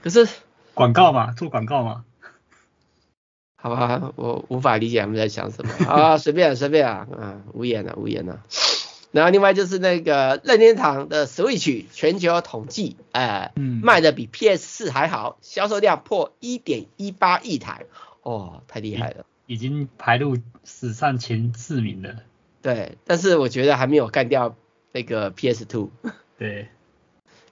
[0.03, 0.29] 可是
[0.75, 2.05] 广告嘛，做广告嘛。
[3.57, 5.73] 好吧，我无法理解他们在想什么。
[5.87, 8.43] 啊，随便随便啊，啊，无言了无言了。
[9.13, 17.87] 然后另外就是那个任天堂的 Switch 全球统计，哎，嗯、卖的比 PS 4还好，销售量破一点一八亿台，
[18.23, 22.17] 哦，太厉害了，已经排入史上前四名了。
[22.61, 24.55] 对，但是我觉得还没有干掉
[24.93, 25.91] 那个 PS Two。
[26.37, 26.69] 对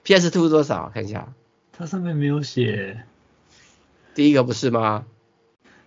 [0.02, 0.90] ，PS Two 多少？
[0.92, 1.32] 看一下，
[1.72, 3.04] 它上面没有写。
[4.14, 5.06] 第一个不是吗？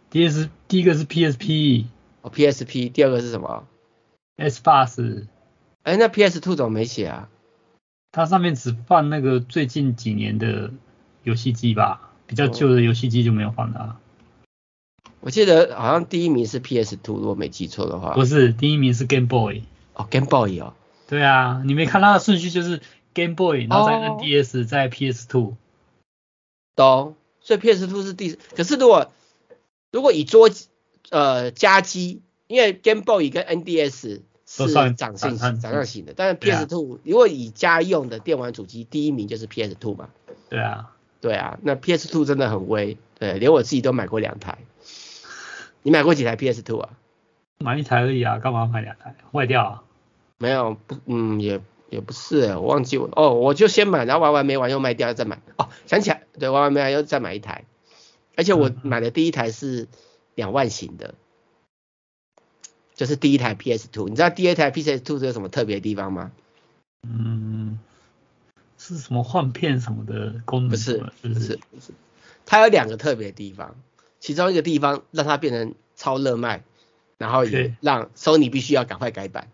[0.10, 1.86] 第一是第一个是 PSP，
[2.22, 3.68] 哦 PSP，第二个是什么
[4.38, 5.28] ？Xbox。
[5.88, 7.30] 哎，那 PS Two 怎么没写啊？
[8.12, 10.74] 它上面只放那个最近几年的
[11.24, 13.98] 游戏机吧，比较旧的游戏机就没有放它。
[15.22, 18.12] 我记得好像第一名是 PS Two，如果没记错的话。
[18.12, 19.64] 不是，第一名是 Game Boy。
[19.94, 20.74] 哦，Game Boy 哦。
[21.08, 22.82] 对啊，你没看它的顺序就是
[23.14, 25.56] Game Boy，然后再 NDS，再 PS Two。
[26.76, 29.10] 懂，所以 PS Two 是第，可是如果
[29.94, 30.50] 如果以桌
[31.12, 34.24] 呃家机，因为 Game Boy 跟 NDS。
[34.48, 40.10] 是掌上型，掌上型的，但是 PS Two、啊、如果以家用的电玩主机，第一名就是 PS Two 嘛。
[40.50, 44.58] 对啊，对啊，那 PS Two 真的很威，对，连我自己都买过两台。
[45.84, 46.90] 你买过几台 PS Two 啊？
[47.58, 49.16] 买一台而已啊，干嘛买两台？
[49.34, 49.84] 坏掉啊？
[50.38, 55.42] 没有，不，嗯，也也不是，我忘记我，哦，我就先买，然后玩完没玩又卖掉再买。
[55.58, 57.66] 哦，想起来，对，玩完没玩又再买一台，
[58.38, 59.88] 而且我买的第一台是
[60.36, 61.16] 两万型的。
[62.98, 66.32] 就是第一台 PS Two 你知道第二台 PS Two 有什么特别的地方吗？
[67.08, 67.78] 嗯，
[68.78, 70.70] 是什么换片什么的功能？
[70.72, 71.34] 不是，不是，
[71.72, 71.94] 不是，
[72.48, 73.76] 它有两个特别的地方，
[74.20, 76.64] 其中一个地方让它变成超热卖，
[77.20, 79.48] 然后也让 Sony 必须要赶快改版。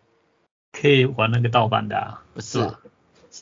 [0.72, 2.24] 可以玩那个盗版的啊？
[2.34, 2.72] 不是，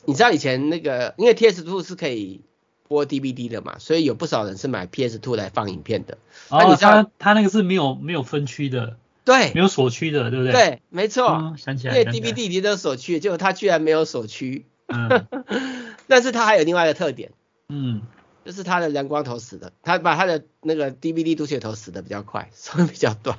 [0.04, 2.40] 你知道以前那个，因为 PS Two 是可以
[2.88, 6.18] 播 DVD 的嘛，所以有不少人是买 PS Two 来放影片的。
[6.48, 8.96] 哦，你知道它那个是没有没有分区的。
[9.24, 10.52] 对，没有锁区的，对不对？
[10.52, 11.28] 对，没错。
[11.28, 14.66] 嗯、想起来，因为 DVD 里都有锁区，结果它居然没有锁区。
[14.88, 15.26] 嗯。
[16.08, 17.32] 但是它还有另外一个特点。
[17.68, 18.02] 嗯。
[18.44, 23.38] 就是它的蓝光头死的，它把它的那个 DVD 读写头死的比较快，所以比较短。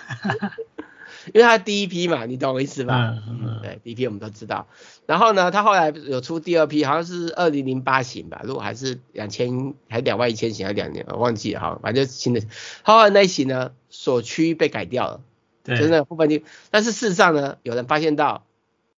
[1.32, 3.14] 因为他第一批嘛，你懂我意思吧？
[3.28, 3.60] 嗯嗯。
[3.62, 4.66] 对，第一批我们都知道。
[5.06, 12.42] 然后呢，他后来有出第二批，好像是二零零八型吧，如果还是两千，还是两万一千型，还是两年，我忘记了哈，反正新的。
[12.82, 15.20] 后来那一型呢，锁区被改掉了，
[15.62, 16.40] 对，就是那个部分就，
[16.70, 18.44] 但是事实上呢，有人发现到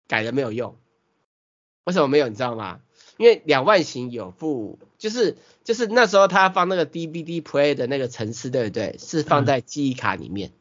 [0.09, 0.77] 改了没有用，
[1.85, 2.29] 为什么没有？
[2.29, 2.81] 你知道吗？
[3.16, 8.97] 因为两万型有附，就是就是那时候他放那个 DVD Play 的那个程式，对不对？
[8.99, 10.49] 是放在记忆卡里面。
[10.49, 10.53] 嗯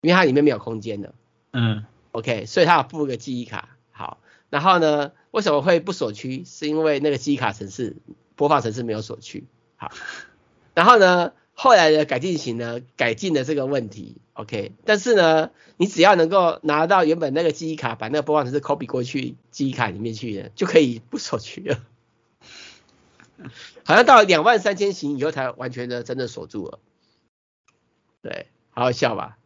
[0.00, 1.14] 因为它里面没有空间的，
[1.52, 3.76] 嗯，OK，所以它要附一个记忆卡。
[3.90, 4.18] 好，
[4.50, 6.44] 然后呢，为什么会不锁区？
[6.44, 7.96] 是因为那个记忆卡程式
[8.34, 9.44] 播放程式没有锁区。
[9.76, 9.90] 好，
[10.74, 21.80] 然后呢，后来的改进型呢，改进了这个问题，OK，但是呢，你只要能够拿到原本那个记忆卡，把那个播放程式 copy 过去记忆卡里面去的，就可以不锁区了。
[23.84, 26.78] 好像到两万三千型以后才完全的真的锁住了。
[28.22, 29.36] 对，好好笑吧？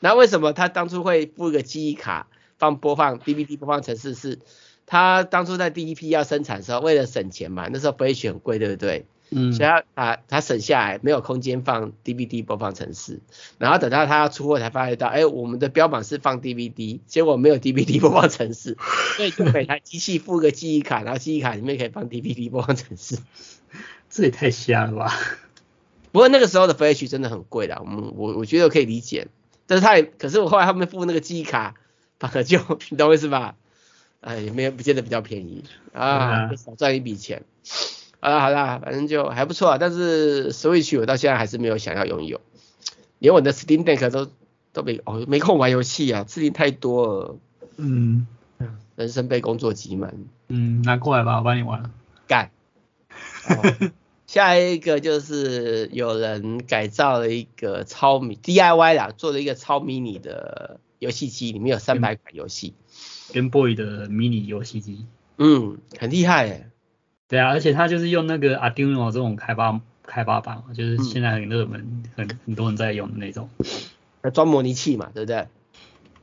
[0.00, 4.14] 那为什么他当初会附一个记忆卡放播放 DVD 播放程式？
[4.14, 4.38] 是
[4.86, 9.06] 他当初在第一批要生产的时候，为了省钱嘛，那时候 Flash 很贵，对不对？
[9.30, 9.52] 嗯。
[9.52, 13.20] 所以他把他省下来，没有空间放 DVD 播放程式，
[13.58, 18.78] 然后等到他要出货才发现到，哎，我们的标榜是放 DVD，结果没有 DVD 播放程式，
[19.16, 23.18] 所以就每台机器附个记忆卡，然后记忆卡里面可以放 DVD 播放程式。
[24.08, 25.12] 这也太瞎了吧？
[26.12, 29.28] 不过那个时候的 Flash 真的很贵的，我们我我觉得可以理解。
[29.68, 31.74] 但是他也，可是我后来他们付那个记忆卡，
[32.18, 32.58] 反而就
[32.90, 33.54] 你懂我意思吧？
[34.20, 37.44] 哎，也没有不见得比较便宜啊，少赚一笔钱。
[38.20, 39.78] 好啦好啦，反正就还不错啊。
[39.78, 42.40] 但是 Switch 我到现在还是没有想要拥有，
[43.20, 44.28] 连我的 Steam Deck 都
[44.72, 47.36] 都没哦没空玩游戏啊，事情太多了。
[47.76, 48.26] 嗯，
[48.96, 50.14] 人生被工作挤满。
[50.48, 51.92] 嗯，拿过来吧，我帮你玩。
[52.26, 52.50] 干。
[53.50, 53.90] 哦
[54.28, 62.74] 下一个就是有人改造了一个超迷 DIY 啦，做了一个超迷你的游戏机，里面有三百款游戏。
[63.32, 65.06] Game Boy 的迷你游戏机。
[65.38, 66.66] 嗯，很厉害诶。
[67.26, 73.48] 对啊，而且它就是用那个 Arduino 这种开发开发版，就是现在很热门，很、嗯、很多人在用的那种。
[74.34, 75.46] 装模拟器嘛，对不对？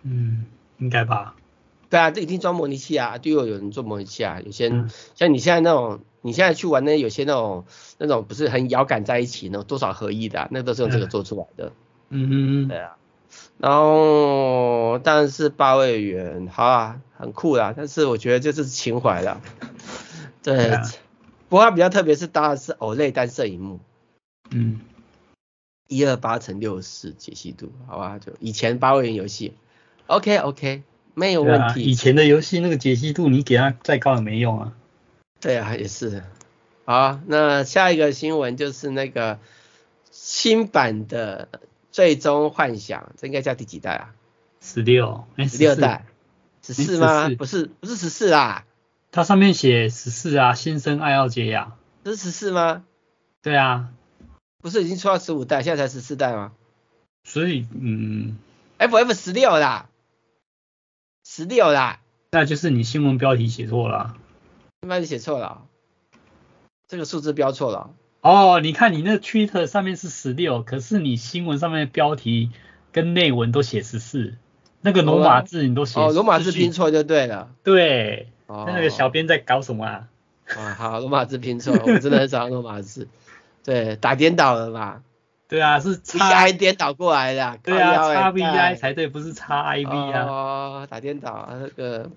[0.04, 0.46] 嗯，
[0.78, 1.36] 应该吧。
[1.90, 4.42] 对啊，这一定装模拟器啊，，Arduino，有人做模拟器啊。
[4.46, 7.66] 有些、嗯、像你现在那种，你现在去玩那有些那种
[8.00, 11.72] 那种不是很遥感在一起那种多少合一的、啊，那都是用这个做出来的。
[12.10, 12.68] 嗯嗯嗯。
[12.68, 12.98] 对啊。
[13.60, 17.76] 然后当然是八位元，好啊，很酷啦。
[17.78, 19.40] 但是我觉得这就是情怀了。
[20.42, 20.58] 对。
[20.58, 20.82] 对啊、
[21.48, 23.80] 不过它比较特别是搭的是 OLED 单色萤幕。
[24.50, 24.82] 嗯。
[25.88, 29.54] 一二八乘六十四解析度，好吧，就以前八位元游戏
[30.08, 30.82] ，OK OK，
[31.14, 31.82] 没有问题。
[31.82, 34.74] 啊、以前的游戏那个解析度，你给它再高也没用啊。
[35.40, 36.24] 对啊，也是。
[36.86, 39.40] 好，那下一个新闻就是那个
[40.12, 41.50] 新版的
[41.92, 44.14] 《最终幻想》，这应该叫第几代啊？
[44.62, 46.06] 十六，十六代，
[46.64, 47.30] 十四吗？
[47.38, 48.66] 不是，不是十四啊。
[49.12, 51.76] 它上面写十四啊，新生爱奥杰亚。
[52.04, 52.84] 这是十四吗？
[53.42, 53.90] 对啊。
[54.62, 56.52] 不是已经出到十五代，现在才十四代吗？
[57.24, 58.38] 所以，嗯
[58.80, 59.90] ，FF 十六啦，
[61.24, 62.00] 十六啦，
[62.32, 64.16] 那就是你新闻标题写错了。
[64.16, 64.25] 新
[64.86, 65.64] 闻标题写错了，
[66.88, 67.90] 这个数字标错了。
[68.22, 72.52] 哦，你看你那 Twitter 上面是十六，可是你新闻上面的标题
[72.92, 74.36] 跟内文都写十四，
[74.82, 76.00] 那个罗马字你都写。
[76.00, 77.50] 哦，罗马字拼错就对了。
[77.64, 78.30] 对。
[78.46, 78.66] 哦。
[78.68, 80.08] 那个小编在搞什么啊？
[80.56, 83.08] 啊，好，罗马字拼错，我真的很少用罗马字。
[83.66, 85.02] 对，打颠倒了嘛？
[85.48, 87.60] 对啊，是 V I 颠倒过来的。
[87.64, 90.24] 对啊，叉 V I 才对，不是叉 I V 啊。
[90.26, 92.10] 哦，打颠倒，那个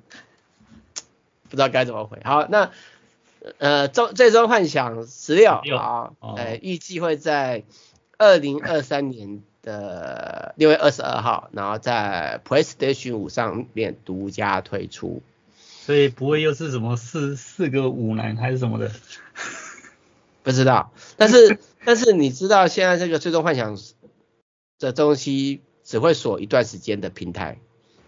[1.49, 2.21] 不知道该怎么回。
[2.25, 2.71] 好，那
[3.59, 7.65] 呃，终最终幻想十六，好，呃，预计会在
[8.19, 15.23] 二零二三年的六月二十二号，然后在 PlayStation 五上面独家推出。
[15.87, 18.91] 所以不会又是什么四四个五男还是什么的？
[20.43, 23.79] 不知道，但是 但是你知道现在这个最终幻想
[24.79, 27.59] 的东西只会锁一段时间的平台，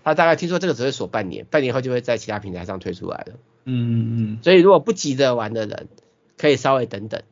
[0.04, 3.34] 他大概听说这个只会锁半年，半年后就会在其他平台上推出来了。
[3.64, 4.38] 嗯嗯嗯。
[4.42, 5.88] 所以如果不急着玩的人，
[6.36, 7.22] 可以稍微等等。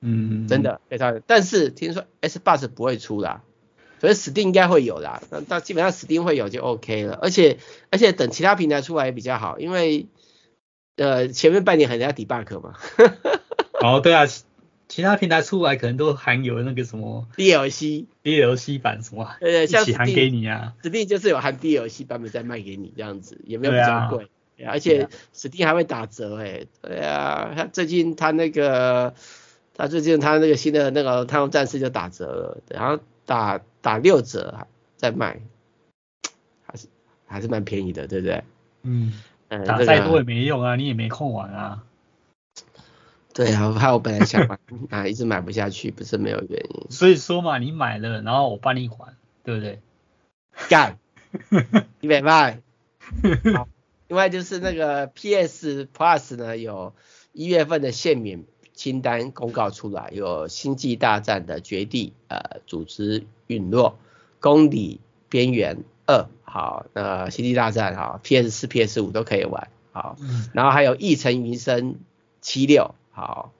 [0.00, 0.48] 嗯嗯。
[0.48, 3.42] 真的可以稍微，但是听说 Xbox 不会出啦，
[4.00, 5.22] 所以 Steam 应该会有啦。
[5.30, 7.58] 那那基本上 Steam 会有就 OK 了，而且
[7.90, 10.06] 而且等其他平台出来也比较好，因为
[10.96, 12.74] 呃前面半年很要 debug 嘛。
[13.80, 14.26] 哦，对啊。
[14.88, 24.24] 其他平台出来可能都含有那个什么 DLC DLC 版什么，对对，像一起含给你啊，Steam 就是有含 DLC 版本再卖给你这样子，也没有比较贵？
[24.64, 29.14] 啊，而且 Steam 还会打折哎，对啊，他最近他那个
[29.76, 35.40] 他最近他那个新的那个太空战士就打折了，然后打打六折再卖，
[36.66, 36.88] 还是
[37.26, 38.42] 还是蛮便宜的，对不对？
[38.82, 39.12] 嗯，
[39.48, 41.84] 打再多也没用啊，你也没空玩啊。
[43.36, 46.86] 对啊，怕 我本来想买 啊，一直买不下去，不是没有原因。
[46.90, 49.80] 所以说嘛，你买了，然后我帮你还，对不对？
[50.70, 50.98] 干，
[52.00, 52.62] 你没卖。
[53.54, 53.68] 好，
[54.08, 56.94] 另外就是那个 PS Plus 呢，有
[57.32, 63.98] 一月份的限免清单公告出来，有《星际大战》的绝地呃组织陨落、
[64.40, 70.16] 公理边缘二，好，那《星际大战》好，PS 四、PS 五都可以玩，好，
[70.54, 71.96] 然后还有《异尘余生
[72.40, 72.94] 七六》。
[73.16, 73.54] 好，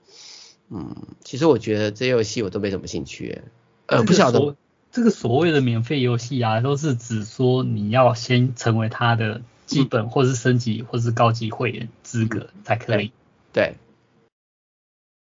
[0.69, 3.41] 嗯，其实我觉得这游戏我都没什么兴趣，
[3.87, 4.55] 呃，不晓得。
[4.91, 13.11] 这个所谓的免费游戏啊，都是指说你要先成为它的基本或是升级或是高级会员资格才可以，
[13.51, 13.75] 对，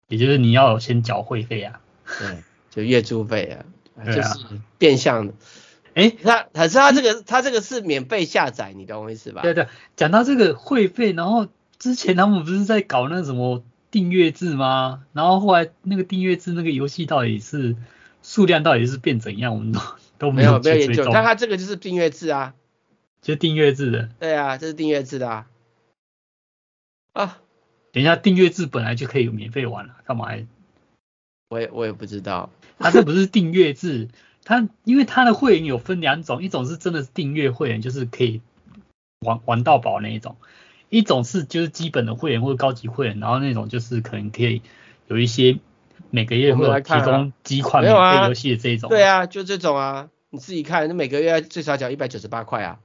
[0.09, 1.81] 也就是你要先缴会费啊，
[2.18, 3.59] 对，就月租费
[3.96, 5.33] 啊，就是变相的，
[5.94, 9.41] 哎，他可是他这个他这个是免费下载，你懂我意思吧？
[9.41, 9.66] 对对，
[9.97, 13.64] 讲到这个会费，然后之前他们不是在搞那什么？
[13.97, 15.07] 订阅制吗？
[15.14, 17.76] 然后后来那个订阅制那个游戏到底是
[18.22, 19.55] 数量到底是变怎样？
[19.55, 19.80] 我们都
[20.18, 21.09] 都没有没有研究。
[21.11, 22.55] 但它这个就是订阅制啊，
[23.22, 24.11] 就订阅制的。
[24.20, 25.47] 对啊，这是订阅制的啊。
[27.14, 27.38] 啊，
[27.90, 30.47] 等一下，订阅制本来就可以有免费玩了，干嘛还？
[31.49, 32.51] 我也我也不知道。
[32.78, 34.09] 它这不是订阅制，
[34.44, 38.42] 它因为它的会员有分两种，一种是真的是订阅会员，就是可以
[39.20, 40.36] 玩玩到饱那一种。
[40.89, 44.62] 一种是就是基本的会员或者高级会员，然后那种就是可能可以
[45.09, 45.59] 有一些
[46.11, 48.89] 每个月会提供几款免费游戏的这种。
[48.89, 52.78] 对啊，就这种啊，你自己看，那每个月最少缴一百九十八块啊。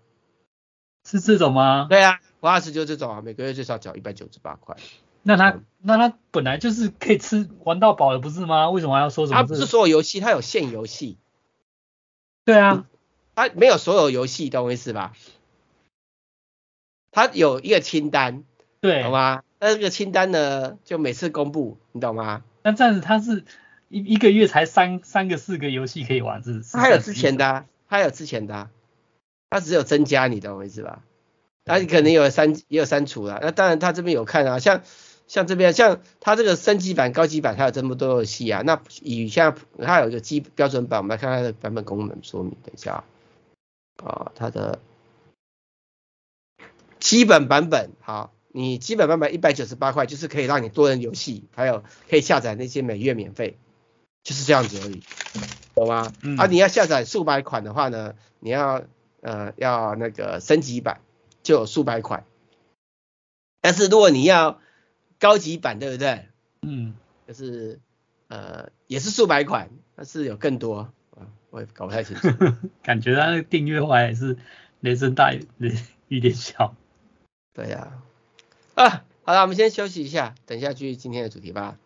[1.03, 1.87] 是这种吗？
[1.89, 4.75] 对啊，我二十就这种啊，每个月最少缴一百九十八块。
[5.23, 8.69] 那他那他本来就是可以吃玩到饱的不是吗？
[8.69, 9.37] 为什么还要说什么？
[9.37, 11.17] 他不是所有游戏，他有限游戏。
[12.45, 12.85] 对啊，
[13.35, 15.13] 他没有所有游戏，懂我意思吧？
[17.11, 18.43] 他有一个清单，
[18.79, 19.43] 对，懂吗？
[19.59, 22.43] 那这个清单呢，就每次公布，你懂吗？
[22.63, 23.43] 那这样子他是
[23.89, 26.61] 一一个月才三三个四个游戏可以玩，是？
[26.71, 28.69] 他还有之前的、啊，他有之前的、啊，
[29.49, 31.03] 他只有增加，你懂我意思吧？
[31.65, 34.81] 那你可能有删也有删除了，那当然他这边有看啊，像
[35.27, 38.63] 像这边像他这个升级版、高级版，它有这么多游戏啊。
[38.65, 43.03] 那以下它有一个基标准版，我们来看它的版本功能说明，等一下
[44.03, 44.79] 啊，啊，它的
[47.01, 48.31] 基本版本好。
[48.53, 53.57] 你基本版本一百九十八块，就是可以让你多人游戏，还有可以下载那些每月免费，
[54.25, 55.01] 就是这样子而已，
[55.73, 56.11] 懂吗？
[56.21, 58.83] 嗯、啊，你要下载数百款的话呢，你要
[59.21, 60.99] 呃要那个升级版
[61.43, 62.25] 就有数百款，
[63.61, 64.59] 但是如果你要
[65.17, 66.25] 高级版，对不对？
[66.63, 66.93] 嗯，
[67.25, 67.79] 就是
[68.27, 72.27] 呃也是数百款，但是有更多啊，我也搞不太清楚。
[72.83, 74.35] 感觉他那个订阅话还是
[74.81, 76.75] 雷声大雨点小。
[77.53, 77.93] 对呀、
[78.75, 79.03] 啊。
[79.23, 81.77] 好了，我们先休息一下，等一下继续今天的主题吧。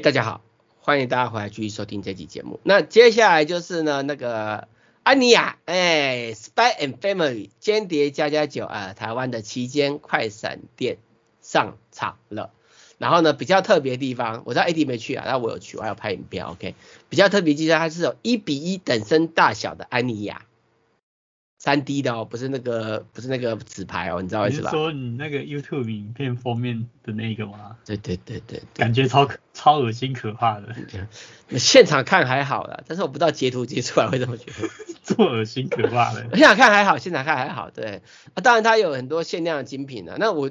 [0.00, 0.40] 大家好，
[0.80, 2.58] 欢迎大家回来继续收听这期节目。
[2.62, 4.66] 那接下来就是呢，那个
[5.02, 10.96] 安妮亚，哎，Spy and Family 间谍加加酒啊，台湾的旗舰快闪店
[11.42, 12.50] 上场了。
[12.96, 16.74] 然后呢，比较特别的地方，我知道 AD 没去啊，但我有去，我还有拍影片，OK。
[17.10, 20.46] 比较特别地方，它是有一比一等身大小的安妮亚。
[21.62, 24.70] 三 D 的哦，不是那个，不是那个纸牌哦，你知道意思吧？
[24.72, 27.76] 你是说你那个 YouTube 影片封面的那个吗？
[27.84, 30.74] 对对对对，对，感觉超超恶心可怕的。
[31.58, 34.68] 现场看还好啦，但是我不知道截图截出来会怎么觉得。
[35.04, 36.26] 这么恶心可怕的。
[36.34, 38.00] 现场看还好，现场看还好，对。
[38.32, 40.16] 啊，当然它有很多限量的精品啊。
[40.18, 40.50] 那我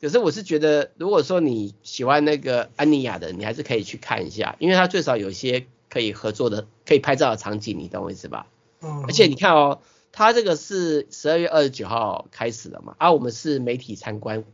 [0.00, 8.48] 可是我是觉得，如果说你喜欢那个安妮亚的，你还是可以去看一下，因为它最少有一些可以合作的、可以拍照的场景，你懂我意思吧？
[8.82, 9.04] 嗯。
[9.06, 9.80] 而且你看哦。
[10.12, 14.44] 它这个是十二月二十九号开始的嘛，啊，我们是媒体参观，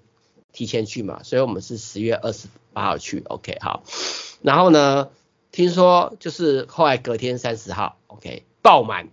[0.52, 3.82] 提前去嘛，所以我们是十月二十八号去，OK，好，
[4.42, 5.10] 然后呢，
[5.52, 9.08] 听说就是后来隔天三十号，OK 爆满，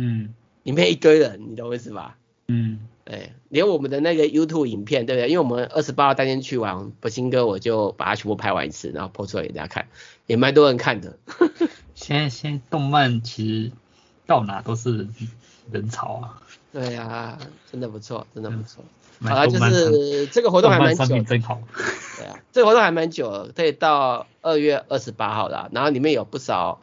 [0.00, 2.18] 嗯，里面一堆人，你懂我意思吧？
[2.48, 5.28] 嗯，哎，连我们的那个 YouTube 影片，对不对？
[5.28, 9.88] 因为我们二十八号当天去完博兴哥，我就把它全部拍完一次，然后 po 出来给大家看，
[10.26, 11.18] 也蛮多人看的。
[11.94, 13.72] 现在现在动漫其实
[14.26, 15.08] 到哪都是
[15.70, 16.42] 人潮啊。
[16.72, 17.38] 对啊，
[17.70, 18.84] 真的不错，真的不错。
[19.20, 21.22] 嗯、好了，就是这个活动还蛮久。
[21.22, 21.60] 真好。
[22.18, 26.80] 对啊，这个活动还蛮久，可以到二月二十八号啦，然后里面有不少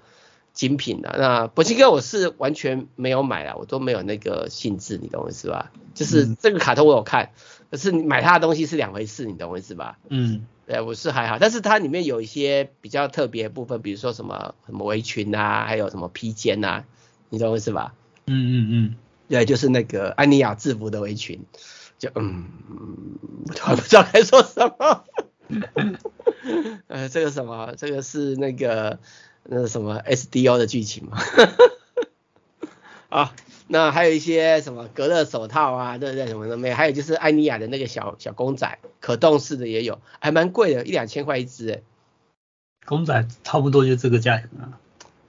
[0.54, 1.16] 精品的。
[1.18, 5.72] 那博兴哥我是完全没有买了，我都没有那个兴致，你懂我意思吧？
[5.96, 7.32] 就是这个卡通我有看，
[7.72, 9.98] 可是你买它的东西是两回事，你懂我意思吧？
[10.08, 16.86] 嗯，对，我是还好，但是它里面有一些比较特别的部分，比如说什么什么围裙啊，还有什么披肩啊，
[17.30, 17.94] 你懂我意思吧？
[18.28, 18.96] 嗯嗯嗯。
[19.28, 21.46] 对，就是那个安妮亚制服的围裙，
[22.00, 22.46] 就嗯，
[23.68, 25.04] 我不知道该说什么。
[26.88, 28.98] 呃，这个什么，这个是那个
[29.44, 31.20] 那个什么 SDO 的剧情嘛。
[33.10, 33.36] 啊，
[33.68, 36.26] 那还有一些什么隔热手套啊，对不对？
[36.26, 36.76] 什么都没有。
[36.76, 41.82] 还有就是安妮亚的那个小小公仔，可动式的也有，还蛮贵的，一两千块一只哎。
[42.88, 44.80] 公仔差不多就这个价格啊。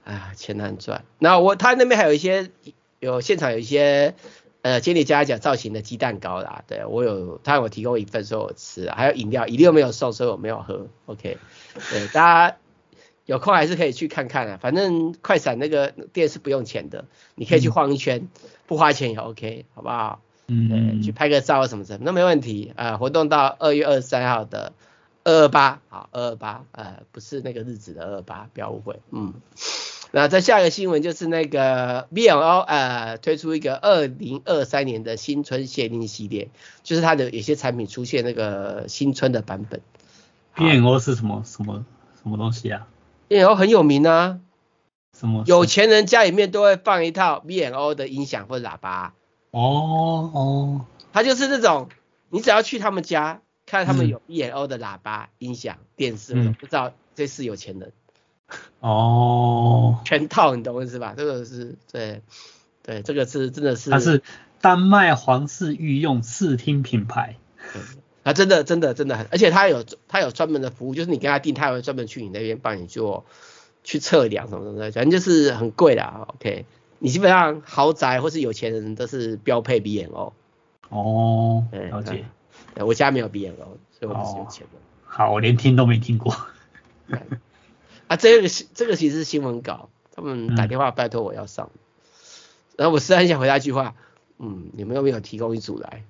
[0.03, 1.03] 哎呀，钱难赚。
[1.19, 2.49] 那我他那边还有一些。
[3.01, 4.13] 有现场有一些
[4.61, 10.85] 呃杰尼家家造型的鸡蛋糕啦，对我有他有提供一份，所以我吃，还有饮料，饮料没有送，所以我没有喝。
[11.07, 11.39] OK，
[11.89, 12.57] 对，大家
[13.25, 18.27] 有空还是可以去看看啊，反正快闪那个店是不用钱的，你可以去晃一圈，嗯、
[18.67, 20.21] 不花钱也 OK，好不好？
[20.45, 22.71] 嗯，去拍个照什么什么都没问题。
[22.75, 24.73] 呃，活动到二月二十三号的
[25.23, 29.33] 二二八，好，二二八，呃，不是那个日子的二二八，不要误会，嗯。
[30.13, 36.49] 那再下一个新闻就是那个 B&O 呃推出一个二零二三年的新春限定系列，
[36.83, 39.79] 就是它的有些产品出现那个新春的版本。
[40.55, 41.85] B&O 是什么什么
[42.21, 42.87] 什么东西啊
[43.29, 44.39] ？B&O 很有名啊，
[45.17, 45.45] 什么？
[45.47, 49.13] 有钱人家里面都会放一套 B&O 的音响或者喇叭。
[49.51, 50.81] 哦哦，
[51.13, 51.87] 它就是那种，
[52.29, 53.39] 你只要去他们家
[53.71, 57.93] 看他们有 B&O 的喇叭、嗯、音响、电视，我不知道这是有钱人。
[58.81, 61.13] 哦，全套你懂我意思吧？
[61.15, 62.21] 这个是对，
[62.83, 63.89] 对，这个是真的是。
[63.89, 64.23] 它是
[64.59, 67.37] 丹麦皇室御用视听品牌。
[68.23, 73.25] 啊，真的真的真的很，而且他有他有专门的服务，就是你跟他订，他会专门去你那边帮你做
[73.85, 76.03] 去测量什么什么的，反正就是很贵的。
[76.35, 76.65] OK，
[76.99, 80.33] 你基本上豪宅或是有钱人都是标配 B&O。
[80.89, 82.25] 哦，了解。
[82.75, 84.79] 我家没有 B&O，所以我不是有钱的。
[85.03, 86.35] 好，我连听都没听过。
[88.07, 91.79] 啊，这个这个其实是新闻稿，他们打电话拜托我要上，嗯、
[92.77, 93.95] 然后我实在很想回答一句话，
[94.37, 96.03] 嗯，你们有没有提供一组来？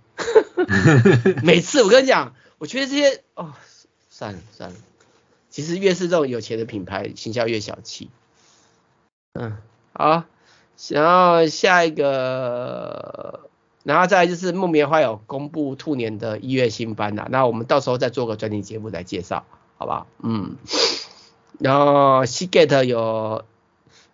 [1.44, 3.54] 每次我跟你讲，我觉得这些哦，
[4.10, 4.76] 算了算了，
[5.50, 8.10] 其实越是这种有钱的品牌，形象越小气。
[9.34, 9.58] 嗯，
[9.94, 10.24] 好，
[10.90, 13.50] 然后下一个，
[13.84, 19.44] 然后再来就是木棉花有公布兔年的一月新番啦，那我们到时候再做个专题节目来介绍，
[19.78, 20.08] 好不好？
[20.22, 20.56] 嗯。
[21.60, 23.44] 然后 Seagate 有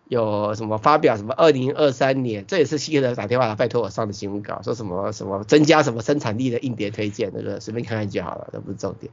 [0.09, 9.11] 有什么发表什么二零二三年，这也是 Seagate 打电话来拜托我上的新闻稿，说什么什么增加什么生产力的硬碟推荐，那个随便看看就好了，这不是重点。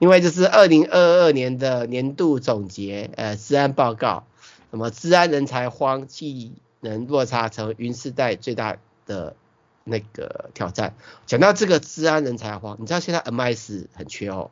[0.00, 4.24] 另外就是二零二二年的年度总结，呃，治安报告，
[4.70, 8.76] 什么治安人才荒，技能落差成云世代最大
[9.06, 9.36] 的
[9.84, 10.94] 那个挑战。
[11.26, 14.50] 讲到这个治安人才荒，你知道现在 MIS 很缺哦，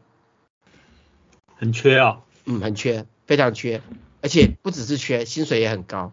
[1.56, 3.06] 很缺哦，嗯，很缺。
[3.24, 3.80] 非常缺，
[4.20, 6.12] 而且不只是缺，薪水也很高。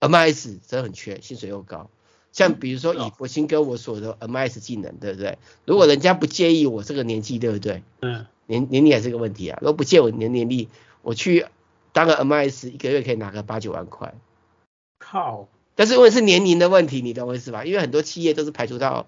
[0.00, 1.90] MIS 真的很缺，薪水又高。
[2.32, 5.38] 像比如说以博兴哥我所的 MIS 技能，对不对？
[5.66, 7.82] 如果人家不介意我这个年纪，对不对？
[8.00, 8.26] 嗯。
[8.46, 9.58] 年年龄也是个问题啊。
[9.60, 10.68] 如果不介意我年年龄，
[11.02, 11.46] 我去
[11.92, 14.14] 当个 MIS 一个月可以拿个八九万块。
[14.98, 15.48] 靠！
[15.74, 17.64] 但是因为是年龄的问题，你懂我意思吧？
[17.64, 19.06] 因为很多企业都是排除到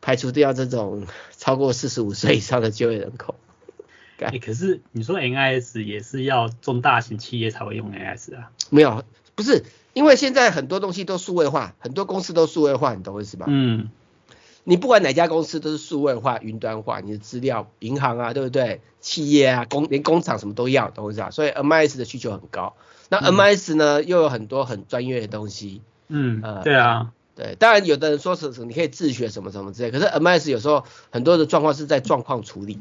[0.00, 3.34] 排除掉这种超过四十五岁以上的就业人口。
[4.18, 8.50] 哎、欸，可是你说 NIS 也是要中大型企业才会用 NIS 啊？
[8.70, 13.46] 没有，不是，因为现在很多东西都数位化，很多公司都数位化，你懂我意思吧？
[13.48, 13.90] 嗯。
[14.64, 18.82] 你不管哪家公司都是数位化、云端化，你的资料、银行啊，对不对？
[19.00, 21.30] 企业啊，工连工厂什么都要，懂我意思吧？
[21.30, 22.74] 所以 MIS 的需求很高。
[23.08, 25.82] 那 MIS 呢，嗯、又有很多很专业的东西。
[26.08, 32.80] 嗯，呃，对啊，对，当然有的人说是，你可以自学什么什么之类，可是 MIS 有时候很多的状况是在状况处理。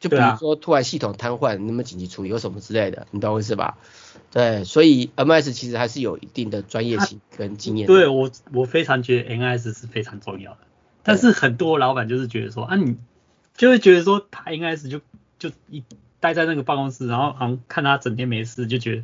[0.00, 3.78] 就比如说突然系统瘫痪，那么紧急处理有什么之类的，你懂我意思吧？
[4.32, 7.86] 对，所以 MIS 其实还是有一定的专业性跟经验。
[7.86, 10.58] 对我，我非常觉得 MIS 是非常重要的，
[11.04, 12.96] 但是很多老板就是觉得说啊，你
[13.56, 15.00] 就会觉得说他 MIS 就
[15.38, 15.84] 就一
[16.18, 19.02] 待在那个办公室，然后好像看他整天没事，就觉得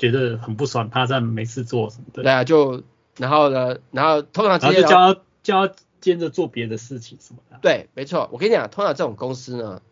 [0.00, 2.22] 觉得很不爽，他在没事做什么的。
[2.22, 2.82] 对啊，就
[3.18, 7.58] 然后呢，然后通常直接就叫他叫他兼着做别的事情什么的。
[7.60, 9.82] 对，没错，我跟你讲，通常这种公司呢，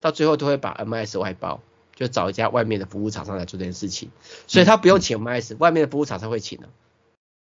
[0.00, 1.60] 到最后都会把 MIS 外包，
[1.96, 4.10] 就找一家外面的服务厂商来做这件事情，
[4.46, 6.68] 所以他不用请 MIS，、嗯、外面的服务厂商会请的。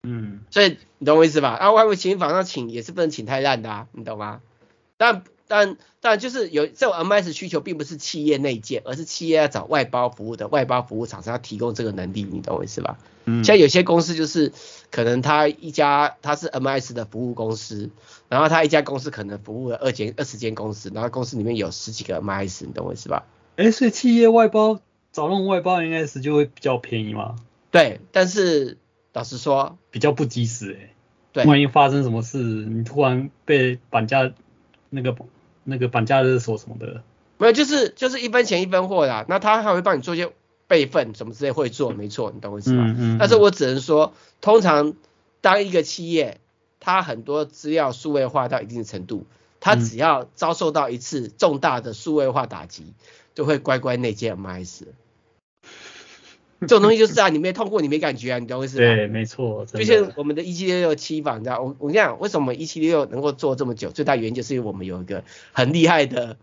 [0.04, 1.48] 嗯，所以你懂我意思吧？
[1.50, 4.40] 啊，外面请厂商请也是不能请太烂的啊，你懂吗？
[4.96, 12.98] 但但但就是有这种 MIS 需求，并不是企业内建，而是企业要找外包服务的外包服务厂商要提供这个能力，你懂我意思吧？
[13.24, 14.52] 嗯，像有些公司就是
[14.90, 17.90] 可能他一家他是 MIS 的服务公司，
[18.28, 23.24] 然后他一家公司可能服务了二间二十间公司，然后公司里面有十几个 MIS，你懂我意思吧？
[23.56, 24.80] 哎，所以企业外包
[25.12, 27.36] 找那种外包 MIS 就会比较便宜吗？
[27.70, 28.78] 对，但是。
[29.14, 30.90] 老实说，比较不及时哎。
[31.32, 34.32] 对，万一发生什么事，你突然被绑架，
[34.94, 35.14] 那个
[35.64, 37.02] 那个绑架勒索什么的，
[37.38, 39.24] 没有，就是就是一分钱一分货啦。
[39.28, 40.32] 那他还会帮你做一些
[40.66, 42.84] 备份什么之类会做，没错，你懂我意思吧？
[42.86, 43.18] 嗯，嗯，嗯。
[43.18, 44.94] 但是我只能说，通常
[45.40, 46.40] 当一个企业，
[46.80, 49.26] 它很多资料数位化到一定程度，
[49.60, 52.94] 它只要遭受到一次重大的数位化打击，
[53.34, 54.84] 就会乖乖内建 MIS。
[56.60, 58.94] 这种东西就是啊，你没痛过，你没感觉啊，你懂我意思吗？
[58.94, 59.66] 对，没错。
[59.66, 63.90] 就像我们的一七六六机房，你知道，我我跟你讲，为什么一七六六能够做这么久？
[63.90, 66.36] 最大原因就是因为我们有一个很厉害的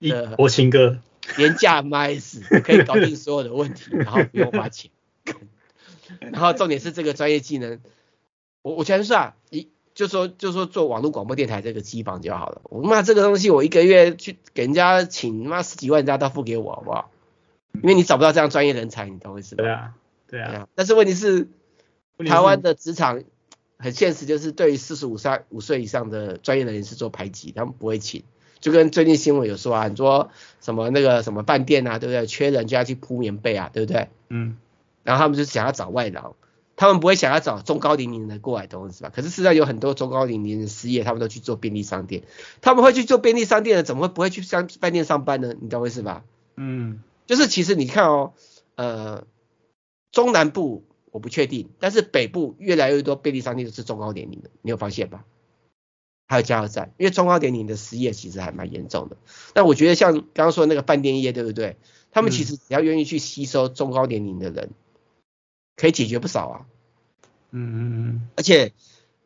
[0.00, 0.98] 的国情哥
[1.36, 4.90] 廉价 MIS 可以搞定所有的问题，然后不用花钱。
[6.20, 7.80] 然后重点是这个专业技能，
[8.62, 12.62] 我我全是啊，一就说就说做网络广播电台这个机房就好了。
[12.64, 17.10] 我妈这个东西，我一个月去给人家请妈十几万，人家都付给我，好不好？
[17.82, 19.62] 因为你找不到这样专业人才，你懂我意思吧？
[19.62, 19.94] 对啊，
[20.28, 20.48] 对啊。
[20.48, 21.48] 对啊，但是问题是，
[22.26, 23.22] 台湾的职场
[23.78, 28.24] 很现实，就是对于四十五岁五岁以上的专业人员是做排挤，他们不会请。
[28.60, 32.26] 就跟最近新闻有说啊，很多什么那个什么饭店啊，对不对？
[32.26, 34.08] 缺人就要去铺棉被啊，对不对？
[34.28, 34.56] 嗯。
[35.04, 36.34] 然后他们就想要找外劳，
[36.74, 39.12] 他们不会想要找中高龄年人过来，懂我意思吧？
[39.14, 42.24] 可是实际上有很多中高龄年人失业，他们都去做便利商店。
[42.60, 45.54] 他们会去做便利商店的，怎么会不会去商饭店上班呢？
[45.60, 46.24] 你懂我意思吧？
[46.56, 47.00] 嗯。
[47.28, 48.32] 就是其实你看哦，
[48.74, 49.26] 呃，
[50.12, 55.26] 中南部我不确定，但是北部越来越多便利商店都是中高年龄的，你有发现吧？
[56.26, 59.18] 还有加油站，因为中高年龄的失业其实还蛮严重的。
[59.52, 61.76] 但我觉得像刚刚说的那个饭店业，对不对？
[62.10, 64.70] 他们其实只要愿意去吸收中高年龄的人，
[65.76, 66.66] 可以解决不少啊。
[67.50, 68.28] 嗯嗯嗯。
[68.36, 68.72] 而且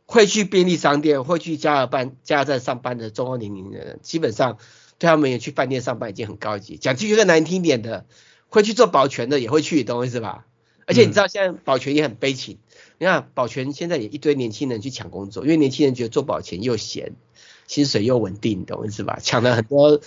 [0.07, 4.59] 会去便利商店、会去加油站、加油站上班的中高年龄的人，基本上。
[5.03, 8.07] 对他们也去饭店上班已经很高级，讲句更难听点的，
[8.49, 10.47] 会去做保全的也会去，懂我意思吧？
[10.87, 12.59] 而且你知道现在保全也很悲情，
[12.99, 17.17] 你看保全现在也一堆年轻人去抢工作，因为年轻人觉得做保全又闲，
[17.67, 19.19] 薪水又稳定，懂我意思吧？
[19.21, 20.01] 抢了很多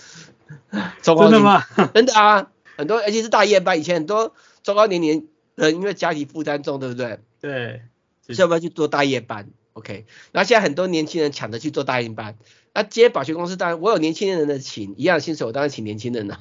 [1.02, 1.64] 中高年，真的吗？
[1.92, 4.32] 真的啊，很多而且是大夜班，以前很多
[4.62, 7.18] 中高年龄人因为家庭负担重，对不对？
[7.42, 7.82] 对，
[8.22, 12.36] 所以要不要去做大夜班？OK，然后现在很多年轻人抢着去做大夜班。
[12.76, 16.38] 那接保全公司，当然我有年轻人的请一样的薪水，我当然请年轻人了，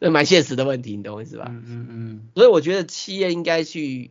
[0.00, 1.44] 这蛮现实的问题，你懂我意思吧？
[1.50, 2.28] 嗯嗯嗯。
[2.34, 4.10] 所以我觉得企业应该去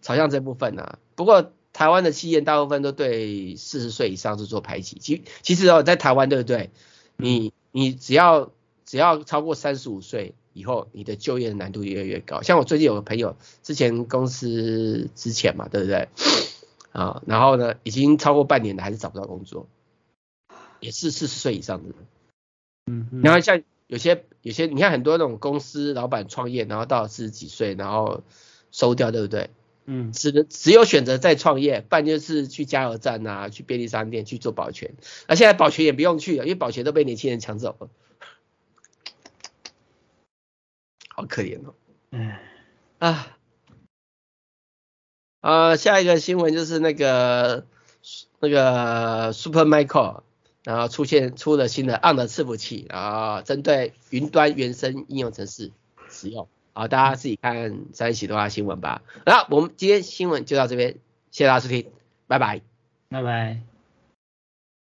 [0.00, 0.98] 朝向这部分啊。
[1.14, 4.98] 不过台湾的企业大部分都对四十岁以上是做排挤。
[4.98, 6.70] 其其实哦，在台湾对不对？
[7.16, 8.50] 你你只要
[8.84, 12.42] 只要超过三十五岁以后，你的就业的难度越来越高。
[12.42, 16.08] 像我最近有个朋友，之前公司之前嘛，对不对？
[16.90, 19.68] 啊，然后呢，已经超过半年了，还是找不到工作。
[20.82, 21.96] 也是四十岁以上的人，
[22.86, 28.24] 嗯，然后像有些有些，你看很多那种公司老板创业，然后到四十几岁，然后
[28.72, 29.50] 收掉，对不对？
[29.84, 34.92] 嗯，只能只有选择再创业，不然就是去加油站啊，去便利商店去做保全。
[35.28, 37.88] 那现在保全也不用去了，因为保全都被年轻人抢走了，
[41.14, 41.74] 好可怜哦。
[42.10, 42.32] 嗯
[42.98, 43.38] 啊
[45.40, 47.68] 啊，下一个新闻就是那个
[48.40, 50.22] 那个 Supermicro。
[50.64, 55.70] 然后出现出了新的 ARM 的伺服器，然后针对云端原生应用程式
[56.08, 56.48] 使用。
[56.74, 59.02] 好，大家自己看三喜的话新闻吧。
[59.26, 60.92] 好，我们今天新闻就到这边，
[61.30, 61.90] 谢谢大家收听，
[62.26, 62.62] 拜拜，
[63.08, 63.71] 拜拜。